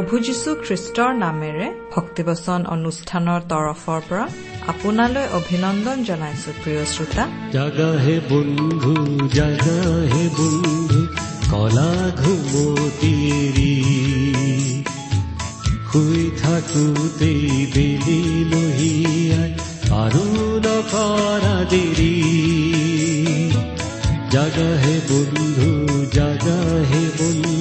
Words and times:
প্ৰভু 0.00 0.18
যীশু 0.26 0.50
খ্ৰীষ্টৰ 0.66 1.10
নামেৰে 1.24 1.66
ভক্তিবচন 1.94 2.60
অনুষ্ঠানৰ 2.74 3.40
তৰফৰ 3.52 4.00
পৰা 4.08 4.24
আপোনালৈ 4.72 5.26
অভিনন্দন 5.38 5.98
জনাইছো 6.08 6.50
প্ৰিয় 6.60 6.82
শ্ৰোতা। 6.92 7.24
জাগা 7.56 7.90
হে 8.04 8.16
বন্ধু 8.30 8.94
জাগা 9.38 9.78
হে 10.12 10.24
বন্ধু 10.38 11.00
কলা 11.52 11.92
ঘুমতিৰি 12.22 13.74
শুই 15.90 16.22
থাকোতেই 16.42 17.44
বেলি 17.74 18.20
লহিয়াই 18.52 19.50
আৰু 20.02 20.24
নকৰা 20.64 21.56
দেৰি। 21.72 22.14
জাগা 24.34 24.70
হে 24.82 24.94
বন্ধু 25.10 25.70
জাগা 26.16 26.58
হে 26.90 27.02
বন্ধু 27.18 27.59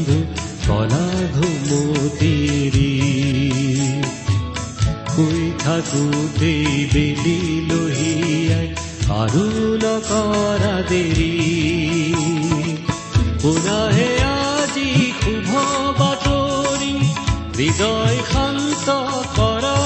শুই 5.13 5.51
থাকোতেই 5.59 6.65
বেলি 6.93 7.39
লহিয়াই 7.69 8.67
আৰু 9.21 9.45
নকৰা 9.83 10.75
দেৰি। 10.89 11.33
পুনাহে 13.41 14.09
আজি 14.23 14.89
শুভ 15.21 15.51
বাতৰি 15.99 16.93
হৃদয় 17.57 18.17
শান্ত 18.31 18.87
কৰা। 19.37 19.77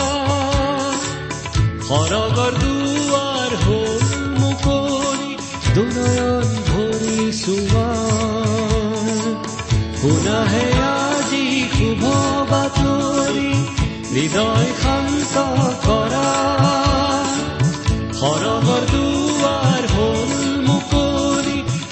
সৰগৰ 1.88 2.54
দুৱাৰ 2.62 3.52
হ'ল 3.64 4.04
মুকলি 4.40 5.32
দুনয়ন 5.76 6.48
ভৰি 6.70 7.32
চোৱা। 7.42 7.88
আজি 10.04 11.46
শুভ 11.76 12.04
বাতৰি 12.52 13.52
হৃদয় 14.14 14.70
শান্ত 14.84 15.36
কৰা 15.86 16.30
দুৱাৰ 18.92 19.84
হ'ল 19.94 20.32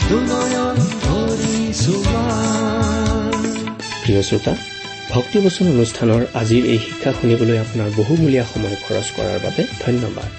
দুনয়ন 0.10 0.78
ভৰি 1.06 1.58
চোৱা 1.84 2.26
প্ৰিয় 4.04 4.22
শ্ৰোতা 4.30 4.54
ভক্তিবচন 5.12 5.66
অনুষ্ঠানৰ 5.76 6.22
আজিৰ 6.42 6.64
এই 6.74 6.80
শিক্ষা 6.86 7.12
শুনিবলৈ 7.20 7.58
আপোনাৰ 7.66 7.90
বহুমূলীয়া 8.00 8.46
সময় 8.54 8.78
খৰচ 8.84 9.08
কৰাৰ 9.16 9.40
বাবে 9.46 9.62
ধন্যবাদ। 9.86 10.30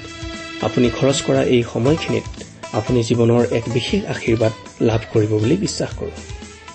আপুনি 0.66 0.88
খৰচ 0.98 1.18
কৰা 1.26 1.42
এই 1.54 1.62
সময়খিনিত 1.72 2.26
আপুনি 2.78 3.00
জীৱনৰ 3.08 3.42
এক 3.58 3.64
বিশেষ 3.76 4.00
আশীৰ্বাদ 4.14 4.52
লাভ 4.88 5.00
কৰিব 5.12 5.32
বুলি 5.42 5.56
বিশ্বাস 5.56 5.92
কৰোঁ। 6.00 6.41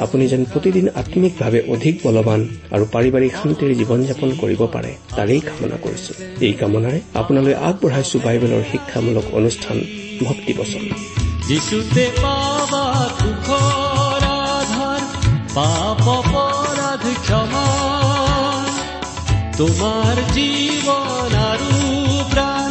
আপুনি 0.00 0.24
যেন 0.28 0.44
প্ৰতিদিন 0.44 0.86
আত্মিকভাৱে 0.94 1.60
অধিক 1.68 1.94
বলৱান 2.04 2.40
আৰু 2.70 2.84
পাৰিবাৰিক 2.92 3.32
শান্তিৰে 3.42 3.74
জীৱন 3.74 4.00
যাপন 4.04 4.30
কৰিব 4.40 4.66
পাৰে 4.72 4.92
তাৰেই 5.16 5.40
কামনা 5.40 5.76
কৰিছো। 5.82 6.12
এই 6.40 6.52
কামনাৰে 6.52 7.00
আপোনালৈ 7.14 7.54
আগবঢ়াইছো 7.68 8.16
বাইবেলৰ 8.24 8.62
শিক্ষামূলক 8.72 9.26
অনুষ্ঠান 9.32 9.76
ভক্তি 10.24 10.52
বচন। 10.52 10.84
তোমাৰ 19.58 20.16
জীৱন 20.34 21.32
আৰু 21.50 21.72
প্ৰাণ 22.32 22.70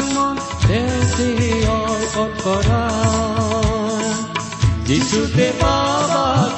তেওঁতে 0.67 1.51
অৰ্পণ 1.67 2.29
কৰা। 2.43 2.83
যিচুতে 4.87 5.51
পাবা 5.61 6.48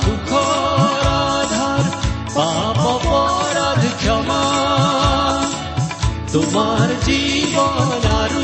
তোমাৰ 6.33 6.91
জীৱন 7.03 8.05
আৰু 8.13 8.43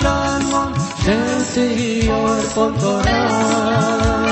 প্ৰাণ 0.00 0.46
তেওঁতে 1.04 1.66
অৰ্পণ 2.12 2.72
কৰা 2.80 4.27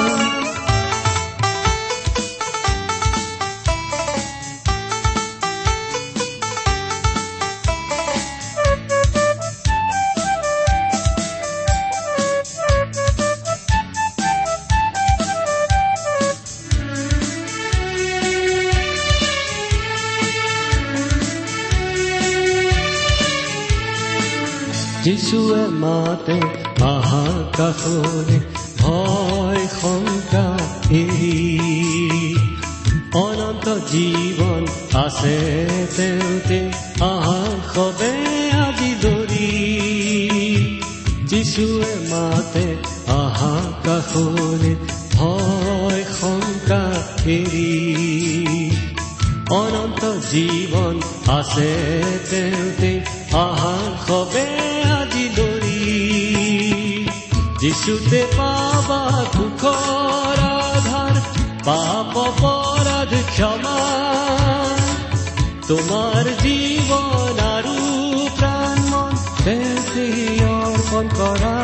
মাতে 26.16 26.38
আহাকাশৰে 26.88 28.38
ভয় 28.80 29.64
শংকা 29.78 30.46
অনন্ত 33.20 33.66
জীৱন 33.92 34.62
আছে 34.96 35.36
তেওঁতে 35.96 36.58
আহাসবে 37.06 38.12
আজি 38.62 38.90
ধৰি 39.02 39.50
যিচুৱে 41.30 41.92
মাতে 42.10 42.66
আহাকাশৰে 43.16 44.72
ভয় 45.14 46.02
শংকা 46.18 46.82
এৰি 47.30 47.70
অনন্ত 49.56 50.02
জীৱন 50.30 50.94
আছে 51.38 51.70
তেওঁতে 52.30 52.92
আহাৰ 53.38 53.90
সবে 54.06 54.65
যিচুতে 57.76 58.20
পাবা 58.36 59.00
সুখৰ 59.32 60.38
আধাৰ 60.44 61.16
পাপ 61.64 62.16
অপৰাধ 62.18 63.12
ক্ষমা। 63.34 63.74
তোমাৰ 65.68 66.24
জীৱন 66.42 67.38
আৰু 67.46 67.76
প্ৰাণ 68.38 68.78
মন 68.90 69.12
অৰ্পণ 70.48 71.04
কৰা। 71.18 71.54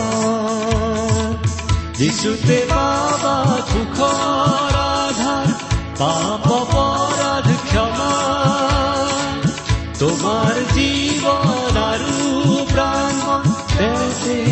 যিচুতে 1.97 2.59
পাবা 2.71 3.37
সুখৰ 3.73 4.79
আধাৰ 4.85 5.49
পাপ 5.99 6.47
অপৰাধ 6.53 7.49
ক্ষমা। 7.71 8.15
তোমাৰ 9.99 10.55
জীৱন 10.75 11.77
আৰু 11.91 12.17
প্ৰাণ 12.73 13.13
অৰ্পণ 13.29 13.63
কৰা 13.79 14.52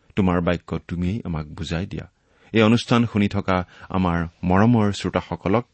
তোমাৰ 0.15 0.41
বাক্য 0.41 0.79
তুমিয়েই 0.87 1.21
আমাক 1.25 1.45
বুজাই 1.45 1.85
দিয়া। 1.85 2.05
এই 2.51 2.61
অনুষ্ঠান 2.61 3.05
শুনি 3.05 3.27
থকা 3.27 3.65
আমাৰ 3.89 4.27
মৰমৰ 4.43 4.91
শ্ৰোতাসকলক 4.91 5.65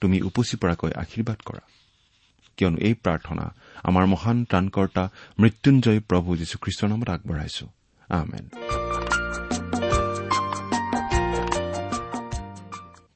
তুমি 0.00 0.22
উপচি 0.22 0.56
পৰাকৈ 0.56 0.92
আশীৰ্বাদ 0.92 1.38
কৰা। 1.44 1.60
কিয়নো 2.56 2.76
এই 2.76 2.94
প্ৰাৰ্থনা 2.94 3.54
আমাৰ 3.84 4.06
মহান 4.06 4.44
ত্ৰাণকৰ্তা 4.44 5.08
মৃত্যুঞ্জয় 5.38 6.00
প্ৰভু 6.00 6.36
যীশুখ্ৰীষ্টৰ 6.36 6.88
নামত 6.88 7.08
আগবঢ়াইছো। 7.10 7.66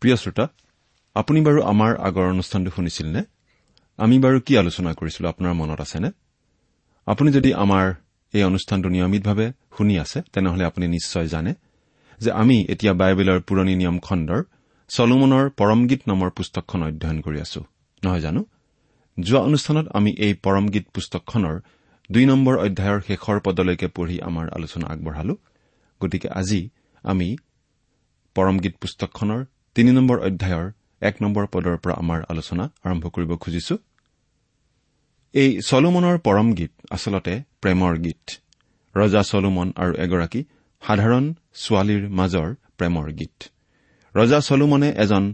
প্ৰিয় 0.00 0.17
শ্ৰোতা 0.17 0.49
আপুনি 1.15 1.41
বাৰু 1.41 1.62
আমাৰ 1.62 1.97
আগৰ 1.97 2.25
অনুষ্ঠানটো 2.25 2.71
শুনিছিল 2.71 3.06
নে 3.06 3.23
আমি 3.99 4.19
বাৰু 4.19 4.41
কি 4.41 4.59
আলোচনা 4.59 4.94
কৰিছিলো 4.94 5.29
আপোনাৰ 5.29 5.53
মনত 5.53 5.81
আছেনে? 5.81 6.11
আপুনি 7.06 7.32
যদি 7.32 7.55
আমাৰ 7.55 7.94
এই 8.35 8.43
অনুষ্ঠানটো 8.43 8.88
নিয়মিতভাৱে 8.88 9.47
শুনি 9.77 9.94
আছে 9.99 10.19
তেনেহলে 10.32 10.65
আপুনি 10.65 10.87
নিশ্চয় 10.88 11.27
জানে 11.27 11.53
যে 12.21 12.31
আমি 12.32 12.56
এতিয়া 12.69 12.93
বাইবেলৰ 12.93 13.41
পুৰণি 13.41 13.75
নিয়ম 13.75 13.99
খণ্ডৰ 13.99 14.41
চলোমনৰ 14.91 15.44
পৰমগীত 15.50 16.00
নামৰ 16.09 16.31
পুস্তকখন 16.31 16.81
অধ্যয়ন 16.82 17.19
কৰি 17.21 17.38
আছো। 17.41 17.61
নহয় 18.05 18.21
জানো? 18.21 18.41
যোৱা 19.19 19.41
অনুষ্ঠানত 19.41 19.87
আমি 19.99 20.11
এই 20.19 20.35
পৰমগীত 20.44 20.85
পুস্তকখনৰ 20.94 21.56
দুই 22.11 22.25
নম্বৰ 22.27 22.55
অধ্যায়ৰ 22.59 23.00
শেষৰ 23.06 23.38
পদলৈকে 23.41 23.87
পঢ়ি 23.87 24.17
আমাৰ 24.21 24.47
আলোচনা 24.56 24.87
আগবঢ়ালো। 24.87 25.35
গতিকে 26.00 26.29
আজি 26.41 26.61
আমি 27.05 27.29
পৰমগীত 28.37 28.75
পুস্তকখনৰ 28.81 29.41
তিনি 29.75 29.91
নম্বৰ 29.93 30.19
অধ্যায়ৰ 30.29 30.67
এক 31.09 31.15
নম্বৰ 31.23 31.44
পদৰ 31.53 31.77
পৰা 31.77 31.94
আমাৰ 31.94 32.21
আলোচনা 32.29 32.65
আৰম্ভ 32.85 33.05
কৰিব 33.09 33.31
খুজিছো। 33.37 33.75
এই 35.35 35.50
চলোমনৰ 35.61 36.17
পৰম 36.19 36.49
গীত 36.55 36.73
আচলতে 36.91 37.35
প্ৰেমৰ 37.61 37.99
গীত। 37.99 38.25
ৰজা 38.94 39.23
চলোমন 39.23 39.69
আৰু 39.77 39.93
এগৰাকী 39.94 40.41
সাধাৰণ 40.82 41.25
ছোৱালীৰ 41.55 42.09
মাজৰ 42.09 42.49
প্ৰেমৰ 42.79 43.06
গীত। 43.12 43.37
ৰজা 44.15 44.41
চলোমনে 44.41 44.88
এজন 44.97 45.25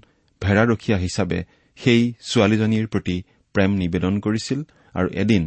ভেড়াৰখীয়া 0.43 0.99
হিচাপে 0.99 1.39
সেই 1.79 2.03
ছোৱালীজনীৰ 2.31 2.87
প্ৰতি 2.87 3.17
প্ৰেম 3.55 3.71
নিবেদন 3.77 4.15
কৰিছিল 4.21 4.61
আৰু 4.95 5.09
এদিন 5.13 5.45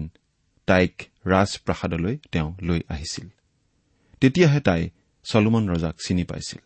তাইক 0.68 0.94
ৰাজপ্ৰাসাদলৈ 1.26 2.16
তেওঁ 2.32 2.50
লৈ 2.62 2.80
আহিছিল। 2.90 3.28
তেতিয়াহে 4.22 4.60
তাই 4.60 4.90
চলোমন 5.24 5.64
ৰজাক 5.70 5.96
চিনি 6.06 6.24
পাইছিল। 6.24 6.62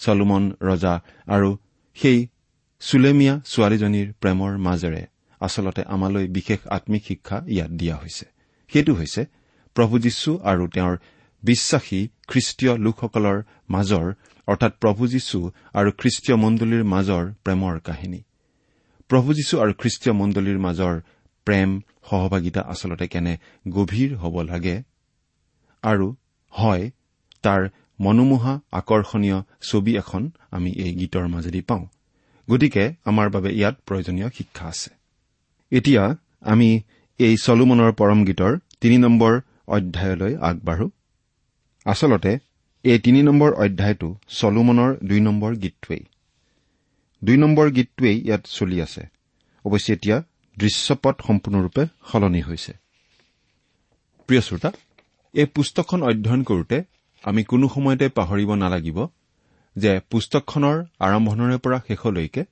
চলোমন 0.00 0.42
ৰজা 0.60 0.94
আৰু 1.26 1.50
সেই 1.96 2.18
চুলেমীয়া 2.80 3.34
ছোৱালীজনীৰ 3.44 4.08
প্ৰেমৰ 4.12 4.52
মাজেৰে 4.58 5.02
আচলতে 5.40 5.82
আমালৈ 5.82 6.28
বিশেষ 6.28 6.66
আম্মিক 6.66 7.04
শিক্ষা 7.04 7.44
ইয়াত 7.48 7.70
দিয়া 7.70 7.96
হৈছে। 7.96 8.26
সেইটো 8.72 8.94
হৈছে 8.94 9.26
প্ৰভু 9.74 9.98
যীশু 9.98 10.38
আৰু 10.44 10.68
তেওঁৰ 10.68 10.96
বিশ্বাসী 11.42 12.08
খ্ৰীষ্টীয় 12.28 12.78
লোকসকলৰ 12.78 13.42
মাজৰ 13.70 14.12
অৰ্থাৎ 14.46 14.72
প্ৰভু 14.80 15.06
যীশু 15.06 15.50
আৰু 15.72 15.90
খ্ৰীষ্টীয় 15.98 16.36
মণ্ডলীৰ 16.36 16.84
মাজৰ 16.84 17.32
প্ৰেমৰ 17.44 17.80
কাহিনী। 17.80 18.22
প্ৰভু 19.08 19.34
যীশু 19.34 19.60
আৰু 19.60 19.72
খ্ৰীষ্টীয় 19.78 20.14
মণ্ডলীৰ 20.16 20.58
মাজৰ 20.58 21.00
প্ৰেম 21.44 21.80
সহভাগিতা 22.10 22.60
আচলতে 22.60 23.08
কেনে 23.08 23.38
গভীৰ 23.68 24.16
হ'ব 24.16 24.42
লাগে 24.42 24.82
আৰু 25.82 26.16
হয় 26.50 26.90
তাৰ 27.42 27.68
মনোমোহা 28.00 28.60
আকৰ্ষণীয় 28.72 29.42
ছবি 29.62 29.96
এখন 29.96 30.30
আমি 30.50 30.72
এই 30.72 30.94
গীতৰ 30.94 31.28
মাজেদি 31.28 31.60
পাওঁ। 31.60 31.86
গতিকে 32.50 32.94
আমাৰ 33.04 33.30
বাবে 33.30 33.54
ইয়াত 33.54 33.76
প্ৰয়োজনীয় 33.86 34.30
শিক্ষা 34.30 34.66
আছে। 34.66 34.97
এতিয়া 35.70 36.16
আমি 36.40 36.80
এই 37.18 37.36
চলোমনৰ 37.42 37.92
পৰম 37.92 38.24
গীতৰ 38.24 38.58
তিনি 38.80 38.98
নম্বৰ 38.98 39.40
অধ্যায়লৈ 39.68 40.36
আগবাঢ়ো। 40.36 40.90
আচলতে 41.84 42.38
এই 42.84 42.98
তিনি 42.98 43.22
নম্বৰ 43.22 43.52
অধ্যায়টো 43.52 44.18
চলোমনৰ 44.28 44.96
দুই 45.04 45.20
নম্বৰ 45.20 45.56
গীতটোৱেই। 45.56 46.04
দুই 47.24 47.36
নম্বৰ 47.36 47.70
গীতটোৱেই 47.70 48.16
ইয়াত 48.20 48.42
চলি 48.44 48.82
আছে। 48.82 49.02
অৱশ্যে 49.64 49.94
এতিয়া 49.94 50.22
দৃশ্যপট 50.58 51.22
সম্পূৰ্ণৰূপে 51.26 51.86
সলনি 52.12 52.40
হৈছে। 52.40 52.72
প্ৰিয় 54.26 54.40
শ্ৰোতা 54.40 54.72
এই 55.32 55.46
পুস্তকখন 55.46 56.02
অধ্যয়ন 56.02 56.42
কৰোতে 56.42 56.82
আমি 57.24 57.44
কোনো 57.44 57.68
সময়তে 57.68 58.08
পাহৰিব 58.08 58.54
নালাগিব 58.54 59.06
যে 59.76 60.00
পুস্তকখনৰ 60.10 60.84
আৰম্ভণৰে 60.98 61.58
পৰা 61.58 61.78
শেষলৈকে 61.88 62.44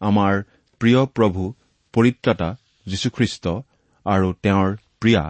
আমাৰ 0.00 0.42
প্ৰিয় 0.78 1.06
প্ৰভু 1.06 1.52
পৰিত্ৰাতা 1.94 2.48
যীশুখ্ৰীষ্ট 2.86 3.44
আৰু 4.06 4.32
তেওঁৰ 4.42 4.76
প্ৰিয়া 5.00 5.24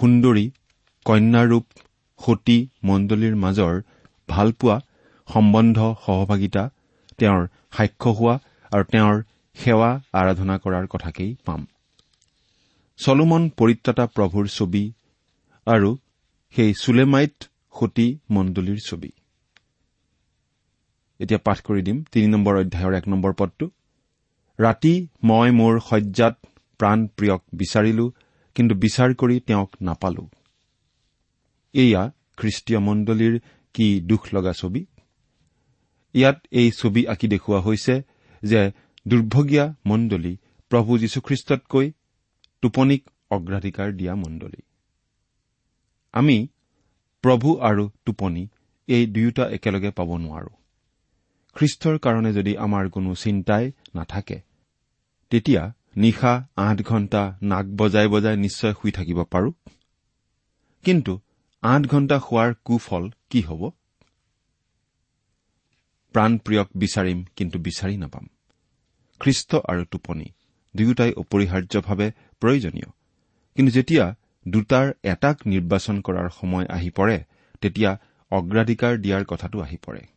সুন্দৰী 0.00 0.46
কন্যাৰূপ 1.06 1.64
সতী 2.20 2.58
মণ্ডলীৰ 2.84 3.34
মাজৰ 3.36 3.74
ভালপোৱা 4.28 4.76
সম্বন্ধ 5.28 5.78
সহভাগিতা 6.06 6.62
তেওঁৰ 7.18 7.42
সাক্ষ্য 7.76 8.10
হোৱা 8.10 8.34
আৰু 8.72 8.84
তেওঁৰ 8.84 9.16
সেৱা 9.56 9.90
আৰাধনা 10.12 10.58
কৰাৰ 10.58 10.86
কথাকেই 10.86 11.36
পাম। 11.44 11.66
চলোমন 12.98 13.42
পৰিত্ৰাতা 13.48 14.04
প্ৰভুৰ 14.06 14.46
ছবি 14.48 14.84
আৰু 15.66 15.90
সেই 16.54 16.74
চুলেমাইট 16.80 17.44
সতী 17.80 18.18
মণ্ডলীৰ 18.30 18.78
ছবি। 18.86 19.10
এতিয়া 21.20 21.40
পাঠ 21.44 21.58
কৰি 21.60 21.82
দিম। 21.82 22.04
তিনি 22.12 22.26
নম্বৰ 22.26 22.54
অধ্যায়ৰ 22.56 22.94
এক 22.94 23.08
নম্বৰ 23.08 23.32
পদটো। 23.32 23.70
ৰাতি 24.58 24.94
মই 25.22 25.50
মোৰ 25.50 25.74
শয্যাত 25.80 26.34
প্ৰাণ 26.80 26.98
প্ৰিয়ক 27.06 27.42
বিচাৰিলো 27.54 28.04
কিন্তু 28.56 28.74
বিচাৰ 28.74 29.14
কৰি 29.14 29.40
তেওঁক 29.40 29.70
নাপালো। 29.82 30.24
এয়া 31.74 32.02
খ্ৰীষ্টীয় 32.36 32.80
মণ্ডলীৰ 32.80 33.34
কি 33.74 33.86
দুখ 34.00 34.22
লগা 34.34 34.52
ছবি? 34.52 34.86
ইয়াত 36.14 36.38
এই 36.52 36.70
ছবি 36.70 37.06
আঁকি 37.06 37.26
দেখুওৱা 37.28 37.60
হৈছে 37.60 37.94
যে 38.42 38.60
দুৰ্ভগীয়া 39.08 39.74
মণ্ডলী 39.86 40.36
প্ৰভু 40.70 40.98
যীশুখ্ৰীষ্টতকৈ 40.98 41.86
টোপনিক 42.62 43.02
অগ্ৰাধিকাৰ 43.30 43.88
দিয়া 43.92 44.14
মণ্ডলী। 44.14 44.60
আমি 46.14 46.48
প্ৰভু 47.24 47.48
আৰু 47.60 47.84
টোপনি 48.04 48.48
এই 48.88 49.06
দুয়োটা 49.06 49.44
একেলগে 49.50 49.90
পাব 49.90 50.10
নোৱাৰো। 50.16 50.52
খ্ৰীষ্টৰ 51.56 51.98
কাৰণে 51.98 52.32
যদি 52.32 52.56
আমাৰ 52.56 52.90
কোনো 52.90 53.14
চিন্তাই 53.14 53.72
নাথাকে 53.94 54.38
তেতিয়া 55.30 55.62
নিশা 55.96 56.48
আঠ 56.56 56.78
ঘণ্টা 56.82 57.38
নাক 57.42 57.66
বজাই 57.76 58.08
বজাই 58.08 58.36
নিশ্চয় 58.36 58.72
শুই 58.72 58.92
থাকিব 58.92 59.18
পাৰো। 59.24 59.52
কিন্তু 60.84 61.12
আঠ 61.62 61.82
ঘণ্টা 61.86 62.16
শোৱাৰ 62.18 62.50
কুফল 62.64 63.04
কি 63.30 63.40
হ'ব? 63.40 63.62
প্ৰাণপ্ৰিয়ক 66.14 66.68
বিচাৰিম 66.76 67.24
কিন্তু 67.36 67.58
বিচাৰি 67.58 67.96
নাপাম। 67.96 68.24
খ্ৰীষ্ট 69.20 69.50
আৰু 69.54 69.84
টোপনি 69.84 70.26
দুয়োটাই 70.74 71.12
অপৰিহাৰ্যভাৱে 71.12 72.08
প্ৰয়োজনীয়। 72.40 72.88
কিন্তু 73.56 73.70
যেতিয়া 73.72 74.04
দুটাৰ 74.46 74.86
এটাক 75.02 75.36
নিৰ্বাচন 75.46 76.00
কৰাৰ 76.00 76.28
সময় 76.28 76.66
আহি 76.66 76.90
পৰে 76.90 77.16
তেতিয়া 77.60 77.90
অগ্ৰাধিকাৰ 78.30 78.92
দিয়াৰ 78.98 79.24
কথাটো 79.24 79.60
আহি 79.60 79.76
পৰে। 79.76 80.13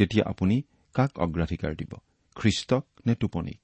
তেতিয়া 0.00 0.24
আপুনি 0.26 0.56
কাক 0.94 1.10
অগ্ৰাধিকাৰ 1.24 1.72
দিব? 1.76 1.92
খ্ৰীষ্টক 2.36 2.84
নে 3.06 3.14
টোপনিক? 3.14 3.62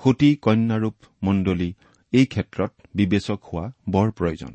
সতী 0.00 0.30
কন্যাৰূপ 0.36 0.96
মণ্ডলী 1.22 1.70
এই 2.12 2.26
ক্ষেত্ৰত 2.26 2.72
বিবেচক 2.94 3.40
হোৱা 3.44 3.64
বৰ 3.88 4.08
প্ৰয়োজন। 4.10 4.52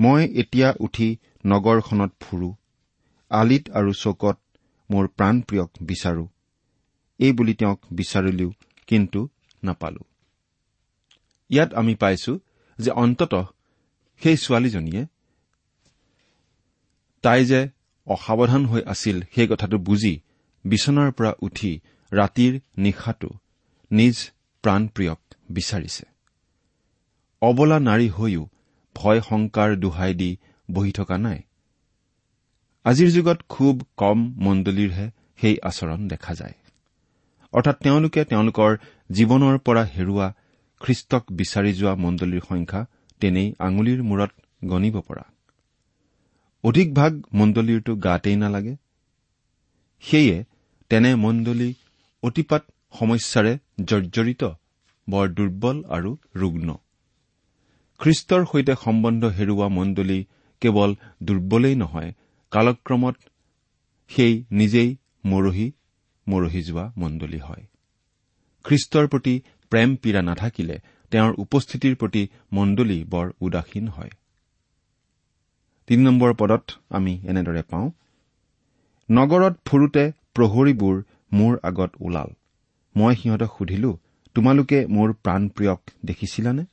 মই 0.00 0.22
এতিয়া 0.34 0.68
উঠি 0.80 1.08
নগৰখনত 1.46 2.12
ফুৰো 2.20 2.50
আলিত 3.30 3.64
আৰু 3.70 3.92
চৌকত 3.94 4.38
মোৰ 4.90 5.04
প্ৰাণপ্ৰিয়ক 5.08 5.70
বিচাৰো 5.82 6.24
এই 7.20 7.32
বুলি 7.32 7.54
তেওঁক 7.54 7.80
বিচাৰিলেও 7.92 8.50
কিন্তু 8.88 9.20
নাপালো। 9.64 10.02
ইয়াত 11.50 11.70
আমি 11.74 11.94
পাইছো 11.94 12.32
যে 12.78 12.90
অন্তত 12.90 13.34
সেই 14.22 14.36
ছোৱালীজনীয়ে 14.36 15.02
তাই 17.24 17.44
যে 17.44 17.60
অসাৱধান 18.06 18.62
হৈ 18.66 18.82
আছিল 18.86 19.16
সেই 19.34 19.46
কথাটো 19.46 19.76
বুজি 19.78 20.14
বিচনাৰ 20.64 21.10
পৰা 21.12 21.32
উঠি 21.40 21.72
ৰাতিৰ 22.12 22.52
নিশাটো 22.78 23.30
নিজ 23.90 24.16
প্ৰাণপ্ৰিয়ক 24.64 25.20
বিচাৰিছে। 25.50 26.04
অবলা 27.42 27.78
নাৰী 27.78 28.08
হৈও 28.08 28.42
ভয় 28.96 29.20
শংকাৰ 29.20 29.70
দোহাই 29.76 30.12
দি 30.14 30.30
বহি 30.70 30.92
থকা 30.92 31.16
নাই। 31.18 31.40
আজিৰ 32.84 33.08
যুগত 33.10 33.38
খুব 33.48 33.74
কম 33.96 34.18
মণ্ডলীৰহে 34.36 35.06
সেই 35.40 35.56
আচৰণ 35.62 36.00
দেখা 36.08 36.32
যায়। 36.34 36.56
অৰ্থাৎ 37.52 37.76
তেওঁলোকে 37.82 38.20
তেওঁলোকৰ 38.24 38.70
জীৱনৰ 39.10 39.56
পৰা 39.58 39.82
হেৰুওৱা 39.94 40.28
খ্ৰীষ্টক 40.80 41.22
বিচাৰি 41.32 41.72
যোৱা 41.72 41.94
মণ্ডলীৰ 41.94 42.42
সংখ্যা 42.48 42.80
তেনেই 43.20 43.48
আঙুলিৰ 43.58 44.00
মূৰত 44.02 44.32
গণিব 44.64 44.96
পৰা। 45.00 45.24
অধিকভাগ 46.64 47.12
মণ্ডলীৰটো 47.34 47.92
গাতেই 47.96 48.36
নালাগে। 48.36 48.74
সেয়ে 50.02 50.36
তেনে 50.90 51.10
মণ্ডলী 51.14 51.70
অতিপাত 52.22 52.62
সমস্যাৰে 52.98 53.52
জৰ্জৰিত 53.84 54.42
বৰ 55.08 55.26
দুৰ্বল 55.28 55.76
আৰু 55.96 56.10
ৰুগ্ন। 56.36 56.68
খ্ৰীষ্টৰ 58.00 58.42
সৈতে 58.44 58.74
সম্বন্ধ 58.84 59.22
হেৰুওৱা 59.36 59.68
মণ্ডলী 59.68 60.18
কেৱল 60.62 60.90
দুৰ্বলেই 61.22 61.74
নহয় 61.74 62.10
কালক্ৰমত 62.52 63.16
সেই 64.10 64.34
নিজেই 64.50 64.90
মৰহি 65.26 65.66
মৰহি 66.26 66.60
যোৱা 66.62 66.84
মণ্ডলী 66.96 67.38
হয়। 67.38 67.64
খ্ৰীষ্টৰ 68.64 69.06
প্ৰতি 69.08 69.34
প্ৰেম 69.72 69.90
পীড়া 69.96 70.22
নাথাকিলে 70.22 70.76
তেওঁৰ 71.12 71.32
উপস্থিতিৰ 71.38 71.94
প্ৰতি 71.96 72.22
মণ্ডলী 72.52 72.98
বৰ 73.04 73.26
উদাসীন 73.40 73.86
হয়। 73.88 74.12
তিনি 75.86 76.02
নম্বৰ 76.04 76.34
পদত 76.34 76.64
আমি 76.90 77.12
এনেদৰে 77.24 77.62
পাওঁ। 77.62 77.90
নগৰত 79.10 79.54
ফুৰোতে 79.64 80.04
প্ৰহৰীবোৰ 80.34 81.02
মোৰ 81.32 81.58
আগত 81.62 81.90
ওলাল। 82.00 82.30
মই 82.96 83.16
সিহঁতক 83.16 83.50
সুধিলো 83.58 83.98
তোমালোকে 84.34 84.86
মোৰ 84.86 85.12
প্ৰাণপ্ৰিয়ক 85.12 85.80
দেখিছিলানে? 86.04 86.64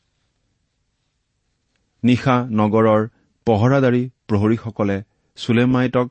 নিশা 2.03 2.36
নগৰৰ 2.51 3.08
পহৰাদাৰী 3.46 4.10
প্ৰহৰীসকলে 4.27 4.98
চুলেমাইটক 5.36 6.10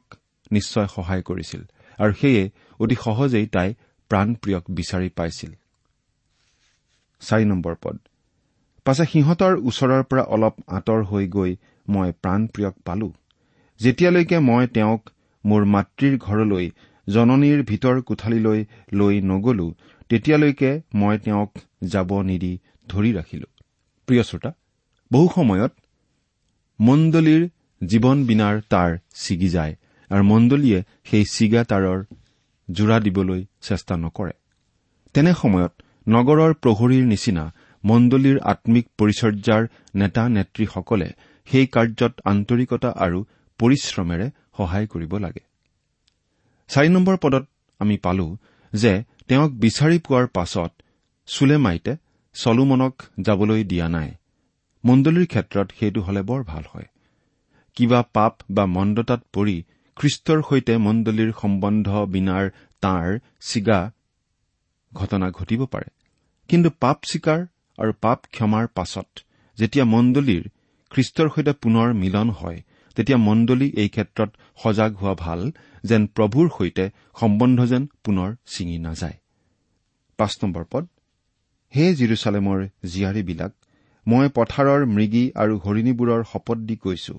নিশ্চয় 0.53 0.87
সহায় 0.87 1.23
কৰিছিল 1.23 1.63
আৰু 1.99 2.13
সেয়ে 2.13 2.51
অতি 2.81 2.95
সহজেই 2.95 3.47
তাই 3.47 3.75
প্ৰাণপ্ৰিয়ক 4.11 4.65
বিচাৰি 4.71 5.09
পাইছিল। 5.09 5.53
পাছে 8.87 9.05
সিহঁতৰ 9.05 9.53
ওচৰৰ 9.57 10.03
পৰা 10.03 10.23
অলপ 10.23 10.55
আঁতৰ 10.69 11.05
হৈ 11.05 11.29
গৈ 11.29 11.57
মই 11.95 12.09
প্ৰাণপ্ৰিয়ক 12.23 12.75
পালো। 12.87 13.09
যেতিয়ালৈকে 13.81 14.39
মই 14.49 14.65
তেওঁক 14.77 15.03
মোৰ 15.45 15.63
মাতৃৰ 15.75 16.15
ঘৰলৈ 16.27 16.67
জননীৰ 17.07 17.61
ভিতৰ 17.71 17.97
কোঠালীলৈ 18.09 18.61
লৈ 18.93 19.15
নগলো 19.31 19.67
তেতিয়ালৈকে 20.11 20.71
মই 21.01 21.15
তেওঁক 21.25 21.51
যাব 21.93 22.11
নিদি 22.31 22.53
ধৰি 22.89 23.11
ৰাখিলো। 23.19 23.49
প্ৰিয় 24.09 24.23
শ্ৰোতা 24.29 24.51
বহু 25.11 25.27
সময়ত 25.37 25.73
মণ্ডলীৰ 26.79 27.43
জীৱন 27.81 28.19
বিনাৰ 28.29 28.55
তাৰ 28.73 28.91
ছিগি 29.23 29.49
যায় 29.49 29.75
আৰু 30.11 30.23
মণ্ডলীয়ে 30.23 30.79
সেই 31.09 31.25
ছিগা 31.35 31.63
তাঁৰৰ 31.71 31.99
জোৰা 32.69 32.97
দিবলৈ 33.01 33.41
চেষ্টা 33.67 33.95
নকৰে। 34.05 34.35
তেনে 35.15 35.33
সময়ত 35.43 35.73
নগৰৰ 36.07 36.53
প্ৰহৰীৰ 36.63 37.05
নিচিনা 37.13 37.45
মণ্ডলীৰ 37.85 38.39
আম্মিক 38.53 38.87
পৰিচৰ্যাৰ 38.99 39.63
নেতা 40.01 40.23
নেত্ৰীসকলে 40.37 41.09
সেই 41.53 41.67
কাৰ্যত 41.67 42.13
আন্তৰিকতা 42.25 42.89
আৰু 42.97 43.19
পৰিশ্ৰমেৰে 43.61 44.27
সহায় 44.57 44.87
কৰিব 44.87 45.13
লাগে। 45.17 45.43
চাৰি 46.71 46.89
নম্বৰ 46.89 47.17
পদত 47.17 47.45
আমি 47.81 47.97
পালো 47.97 48.37
যে 48.73 48.93
তেওঁক 49.29 49.51
বিচাৰি 49.51 49.99
পোৱাৰ 49.99 50.27
পাছত 50.27 50.73
চুলেমাইটে 51.27 51.97
চলোমনক 52.35 53.03
যাবলৈ 53.21 53.65
দিয়া 53.65 53.89
নাই। 53.89 54.11
মণ্ডলীৰ 54.85 55.27
ক্ষেত্ৰত 55.27 55.69
সেইটো 55.79 56.01
হলে 56.01 56.23
বৰ 56.23 56.41
ভাল 56.45 56.65
হয়। 56.75 56.89
কিবা 57.77 58.03
পাপ 58.13 58.35
বা 58.51 58.65
মন্দতাত 58.67 59.21
পৰি 59.33 59.63
খ্ৰীষ্টৰ 59.97 60.43
সৈতে 60.49 60.77
মণ্ডলীৰ 60.77 61.33
সম্বন্ধ 61.41 61.89
বিনাৰ 62.05 62.45
তাৰ 62.81 63.19
চিগা 63.41 63.81
ঘটনা 64.95 65.31
ঘটিব 65.31 65.67
পাৰে। 65.67 65.89
কিন্তু 66.49 66.71
পাপ 66.81 66.99
স্বীকাৰ 67.05 67.41
আৰু 67.79 67.93
পাপ 68.01 68.19
ক্ষমাৰ 68.33 68.67
পাছত 68.67 69.09
যেতিয়া 69.59 69.85
মণ্ডলীৰ 69.85 70.45
খ্ৰীষ্টৰ 70.93 71.29
সৈতে 71.35 71.53
পুনৰ 71.63 71.89
মিলন 72.03 72.29
হয়। 72.31 72.59
তেতিয়া 72.97 73.19
মণ্ডলী 73.19 73.69
এই 73.83 73.89
ক্ষেত্ৰত 73.89 74.31
সজাগ 74.63 74.91
হোৱা 75.01 75.15
ভাল 75.25 75.41
যেন 75.85 76.03
প্ৰভুৰ 76.17 76.47
সৈতে 76.57 76.85
সম্বন্ধ 77.21 77.59
যেন 77.73 77.83
পুনৰ 78.05 78.29
ছিঙি 78.47 78.79
নাযায়। 78.87 79.17
পাঁচ 80.19 80.33
নম্বৰ 80.43 80.65
পদ। 80.73 80.85
হে 81.73 81.85
জিৰচালেমৰ 81.95 82.59
জীয়াৰীবিলাক 82.93 83.53
মই 84.07 84.27
পথাৰৰ 84.37 84.81
মৃগী 84.87 85.25
আৰু 85.43 85.55
হৰিণীবোৰৰ 85.65 86.23
শপত 86.33 86.59
দি 86.69 86.77
কৈছো 86.77 87.15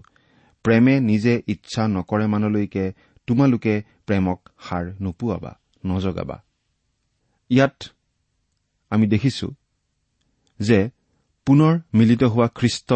প্ৰেমে 0.65 0.95
নিজে 1.01 1.33
ইচ্ছা 1.47 1.83
নকৰে 1.87 2.25
মানলৈকে 2.27 2.85
তোমালোকে 3.27 3.73
প্ৰেমক 4.07 4.39
সাৰ 4.65 4.85
নোপোৱাবা 5.01 5.51
নজগাবা। 5.85 6.37
ইয়াত 7.51 7.77
আমি 8.91 9.05
দেখিছো 9.07 9.47
যে 10.59 10.79
পুনৰ 11.47 11.73
মিলিত 11.93 12.23
হোৱা 12.23 12.47
খ্ৰীষ্ট 12.57 12.89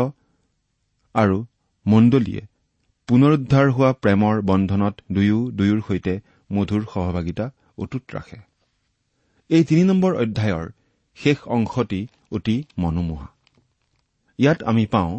আৰু 1.15 1.37
মণ্ডলীয়ে 1.85 2.43
পুনৰুদ্ধাৰ 3.09 3.67
হোৱা 3.69 3.91
প্ৰেমৰ 4.03 4.35
বন্ধনত 4.41 4.95
দুয়ো 5.11 5.39
দুয়োৰ 5.57 5.79
সৈতে 5.87 6.13
মধুৰ 6.51 6.81
সহভাগিতা 6.93 7.45
অটুট 7.77 8.03
ৰাখে। 8.15 8.39
এই 9.49 9.63
তিনি 9.63 9.83
নম্বৰ 9.83 10.11
অধ্যায়ৰ 10.15 10.65
শেষ 11.17 11.37
অংশটি 11.55 12.01
অতি 12.31 12.55
মনোমোহা। 12.77 13.27
ইয়াত 14.39 14.59
আমি 14.63 14.85
পাওঁ 14.85 15.13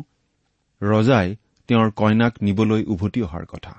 ৰজাই 0.83 1.29
তেওঁৰ 1.69 1.89
কইনাক 1.91 2.35
নিবলৈ 2.43 2.83
উভতি 2.93 3.21
অহাৰ 3.23 3.45
কথা। 3.47 3.73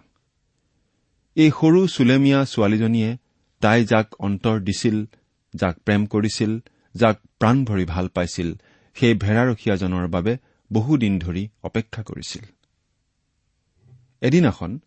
এই 1.37 1.49
সৰু 1.59 1.79
চুলেমীয়া 1.87 2.39
ছোৱালীজনীয়ে 2.45 3.11
তাই 3.61 3.79
যাক 3.85 4.07
অন্তৰ 4.19 4.57
দিছিল 4.59 4.97
যাক 5.53 5.75
প্ৰেম 5.85 6.01
কৰিছিল 6.05 6.51
যাক 6.95 7.17
প্ৰাণ 7.39 7.55
ভৰি 7.65 7.85
ভাল 7.85 8.05
পাইছিল 8.07 8.49
সেই 8.95 9.13
ভেড়াৰখীয়াজনৰ 9.23 10.05
বাবে 10.07 10.33
বহুদিন 10.73 11.19
ধৰি 11.19 11.49
অপেক্ষা 11.63 12.03
কৰিছিল। 12.03 12.43
এদিনাখন 14.21 14.79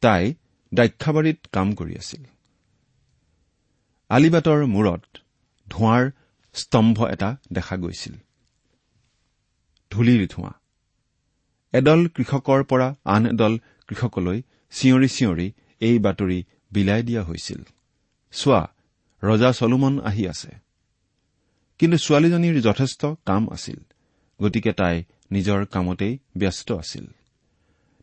তাই 0.00 0.34
দ্ৰাক্ষাবাৰীত 0.74 1.46
কাম 1.52 1.74
কৰি 1.74 1.96
আছিল। 1.96 2.24
আলিবাটৰ 4.08 4.66
মূৰত 4.66 5.18
ধোঁৱাৰ 5.70 6.10
স্তম্ভ 6.54 7.02
এটা 7.02 7.36
দেখা 7.52 7.76
গৈছিল। 7.76 8.14
ধূলিৰ 9.90 10.28
ধোঁৱা। 10.30 10.52
এদল 11.72 12.08
কৃষকৰ 12.08 12.64
পৰা 12.64 12.94
আন 13.04 13.26
এদল 13.26 13.58
কৃষকলৈ 13.88 14.42
চিঞৰি 14.70 15.08
চিঞৰি 15.08 15.52
এই 15.80 15.98
বাতৰি 15.98 16.44
বিলাই 16.72 17.02
দিয়া 17.02 17.22
হৈছিল। 17.22 17.62
চোৱা 18.32 18.68
ৰজা 19.22 19.52
চলোমন 19.52 20.00
আহি 20.00 20.28
আছে। 20.28 20.50
কিন্তু 21.78 21.96
ছোৱালীজনীৰ 21.96 22.60
যথেষ্ট 22.60 23.06
কাম 23.06 23.48
আছিল। 23.52 23.76
গতিকে 24.42 24.72
তাই 24.72 25.04
নিজৰ 25.34 25.60
কামতেই 25.64 26.14
ব্যস্ত 26.36 26.68
আছিল। 26.82 27.06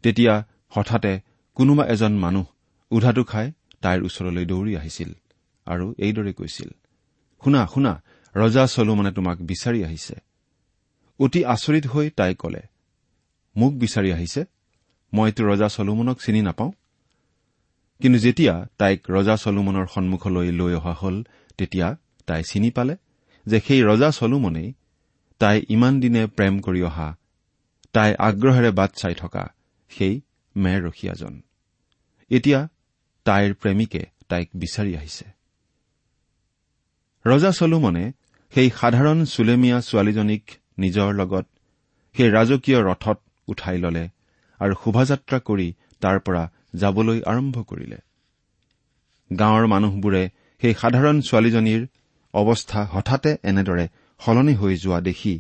তেতিয়া 0.04 0.34
হঠাতে 0.70 1.14
কোনোবা 1.58 1.84
এজন 1.94 2.14
মানুহ 2.24 2.46
উধাটো 2.92 3.24
খাই 3.24 3.48
তাইৰ 3.82 4.00
ওচৰলৈ 4.08 4.46
দৌৰি 4.52 4.72
আহিছিল 4.80 5.12
আৰু 5.66 5.86
এইদৰে 5.98 6.34
কৈছিল 6.34 6.70
শুনা 7.42 7.62
শুনা 7.74 7.94
ৰজা 8.36 8.64
চলোমনে 8.68 9.12
তোমাক 9.12 9.38
বিচাৰি 9.42 9.80
আহিছে? 9.84 10.16
অতি 11.20 11.40
আচৰিত 11.46 11.86
হৈ 11.88 12.08
তাই 12.10 12.34
কলে 12.36 12.64
মোক 13.56 13.74
বিচাৰি 13.74 14.10
আহিছে? 14.14 14.42
মইতো 15.14 15.42
ৰজা 15.44 15.68
চলোমনক 15.68 16.18
চিনি 16.22 16.42
নাপাওঁ? 16.42 16.72
কিন্তু 18.02 18.20
যেতিয়া 18.20 18.54
তাইক 18.78 19.00
ৰজা 19.12 19.36
চলোমনৰ 19.36 19.86
সন্মুখলৈ 19.94 20.50
লৈ 20.52 20.74
অহা 20.74 20.94
হল 20.94 21.16
তেতিয়া 21.58 21.88
তাই 22.28 22.42
চিনি 22.44 22.70
পালে 22.72 22.96
যে 23.46 23.58
সেই 23.68 23.82
ৰজা 23.82 24.10
চলোমনেই 24.12 24.70
তাই 25.40 25.58
ইমান 25.70 25.94
দিনে 26.00 26.22
প্ৰেম 26.28 26.54
কৰি 26.60 26.82
অহা 26.84 27.08
তাই 27.94 28.10
আগ্ৰহেৰে 28.28 28.72
বাট 28.72 28.92
চাই 28.96 29.14
থকা 29.14 29.44
সেই 29.92 30.16
মেৰ 30.56 30.80
ৰখীয়াজন 30.88 31.34
এতিয়া 32.32 32.60
তাইৰ 33.26 33.52
প্ৰেমিকে 33.54 34.02
তাইক 34.30 34.50
বিচাৰি 34.56 34.92
আহিছে। 34.96 35.26
ৰজা 37.26 37.52
চলোমনে 37.52 38.06
সেই 38.54 38.70
সাধাৰণ 38.70 39.18
চুলেমীয়া 39.26 39.78
ছোৱালীজনীক 39.82 40.44
নিজৰ 40.80 41.10
লগত 41.14 41.46
সেই 42.16 42.30
ৰাজকীয় 42.32 42.80
ৰথত 42.82 43.18
উঠাই 43.48 43.78
ললে 43.78 44.06
আৰু 44.60 44.74
শোভাযাত্ৰা 44.84 45.38
কৰি 45.40 45.68
তাৰ 46.02 46.18
পৰা 46.20 46.44
যাবলৈ 46.76 47.20
আৰম্ভ 47.26 47.56
কৰিলে। 47.62 48.00
গাঁৱৰ 49.32 49.66
মানুহবোৰে 49.68 50.24
সেই 50.62 50.74
সাধাৰণ 50.74 51.22
ছোৱালীজনীৰ 51.22 51.82
অৱস্থা 52.34 52.82
হঠাতে 52.86 53.32
এনেদৰে 53.44 53.86
সলনি 54.20 54.54
হৈ 54.54 54.74
যোৱা 54.78 55.00
দেখি 55.02 55.34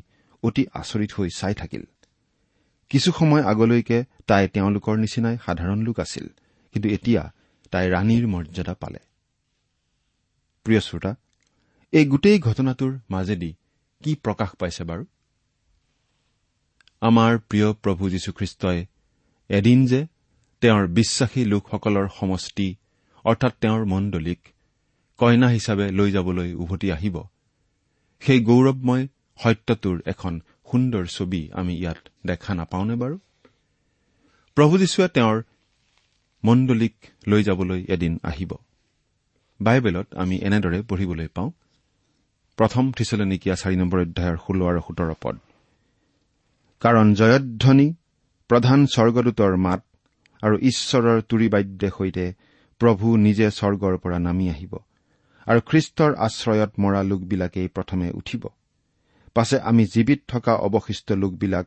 অতি 0.43 0.63
আচৰিত 0.74 1.12
হৈ 1.17 1.29
চাই 1.29 1.53
থাকিল। 1.53 1.84
কিছু 2.91 3.10
সময় 3.12 3.43
আগলৈকে 3.43 3.98
তাই 4.27 4.43
তেওঁলোকৰ 4.48 4.95
নিচিনাই 4.98 5.38
সাধাৰণ 5.45 5.79
লোক 5.81 5.98
আছিল 6.00 6.25
কিন্তু 6.74 6.88
এতিয়া 6.89 7.24
তাই 7.71 7.86
ৰাণীৰ 7.89 8.25
মৰ্যাদা 8.27 8.74
পালে। 8.74 9.00
প্ৰিয় 10.65 10.79
শ্ৰোতা 10.79 11.12
এই 11.93 12.05
গোটেই 12.05 12.38
ঘটনাটোৰ 12.39 12.91
মাজেদি 13.10 13.51
কি 14.03 14.12
প্ৰকাশ 14.15 14.50
পাইছে 14.60 14.83
বাৰু? 14.83 15.03
আমাৰ 17.01 17.31
প্ৰিয় 17.39 17.67
প্ৰভু 17.74 18.03
যীশুখ্ৰীষ্টই 18.10 18.79
এদিন 19.50 19.79
যে 19.86 20.00
তেওঁৰ 20.62 20.83
বিশ্বাসী 20.88 21.41
লোকসকলৰ 21.45 22.07
সমষ্টি 22.19 22.67
অৰ্থাৎ 23.25 23.53
তেওঁৰ 23.62 23.86
মণ্ডলীক 23.86 24.39
কইনা 25.17 25.48
হিচাপে 25.48 25.88
লৈ 25.91 26.10
যাবলৈ 26.12 26.50
উভতি 26.53 26.88
আহিব 26.91 27.15
সেই 28.21 28.39
গৌৰৱময় 28.43 29.07
সত্যটোৰ 29.38 29.98
এখন 30.05 30.33
সুন্দৰ 30.72 31.06
ছবি 31.06 31.50
আমি 31.54 31.78
ইয়াত 31.78 31.98
দেখা 32.25 32.56
নাপাওঁনে 32.56 32.96
বাৰু? 32.96 33.20
প্ৰভু 34.56 34.78
যীশুৱে 34.78 35.08
তেওঁৰ 35.08 35.44
মণ্ডলীক 36.46 36.96
লৈ 37.28 37.44
যাবলৈ 37.44 37.86
এদিন 37.88 38.20
আহিব। 38.24 38.51
বাইবেলত 39.62 40.16
আমি 40.16 40.36
এনেদৰে 40.38 40.82
পঢ়িবলৈ 40.82 41.28
পাওঁ। 41.28 41.51
প্ৰথম 42.58 42.92
থিচলনিকীয়া 42.92 43.56
চাৰি 43.56 43.75
নম্বৰ 43.75 44.00
অধ্যায়ৰ 44.01 44.38
ষোল্ল 44.38 44.68
আৰু 44.68 44.82
সোতৰ 44.88 45.13
পদ। 45.22 45.38
কাৰণ 46.80 47.13
জয়ধ্বনি 47.13 47.94
প্ৰধান 48.48 48.86
স্বৰ্গদূতৰ 48.86 49.56
মাত 49.58 49.86
আৰু 50.44 50.58
ঈশ্বৰৰ 50.58 51.22
তুৰিবাদ্যে 51.22 51.90
সৈতে 51.98 52.34
প্ৰভু 52.80 53.18
নিজে 53.18 53.51
স্বৰ্গৰ 53.51 53.98
পৰা 53.98 54.20
নামি 54.20 54.50
আহিব 54.50 54.78
আৰু 55.48 55.60
খ্ৰীষ্টৰ 55.66 56.16
আশ্ৰয়ত 56.16 56.72
মৰা 56.80 57.04
লোকবিলাকেই 57.04 57.68
প্ৰথমে 57.68 58.12
উঠিব। 58.12 58.48
পাছে 59.35 59.57
আমি 59.69 59.83
জীৱিত 59.85 60.19
থকা 60.27 60.53
অৱশিষ্ট 60.67 61.07
লোকবিলাক 61.21 61.65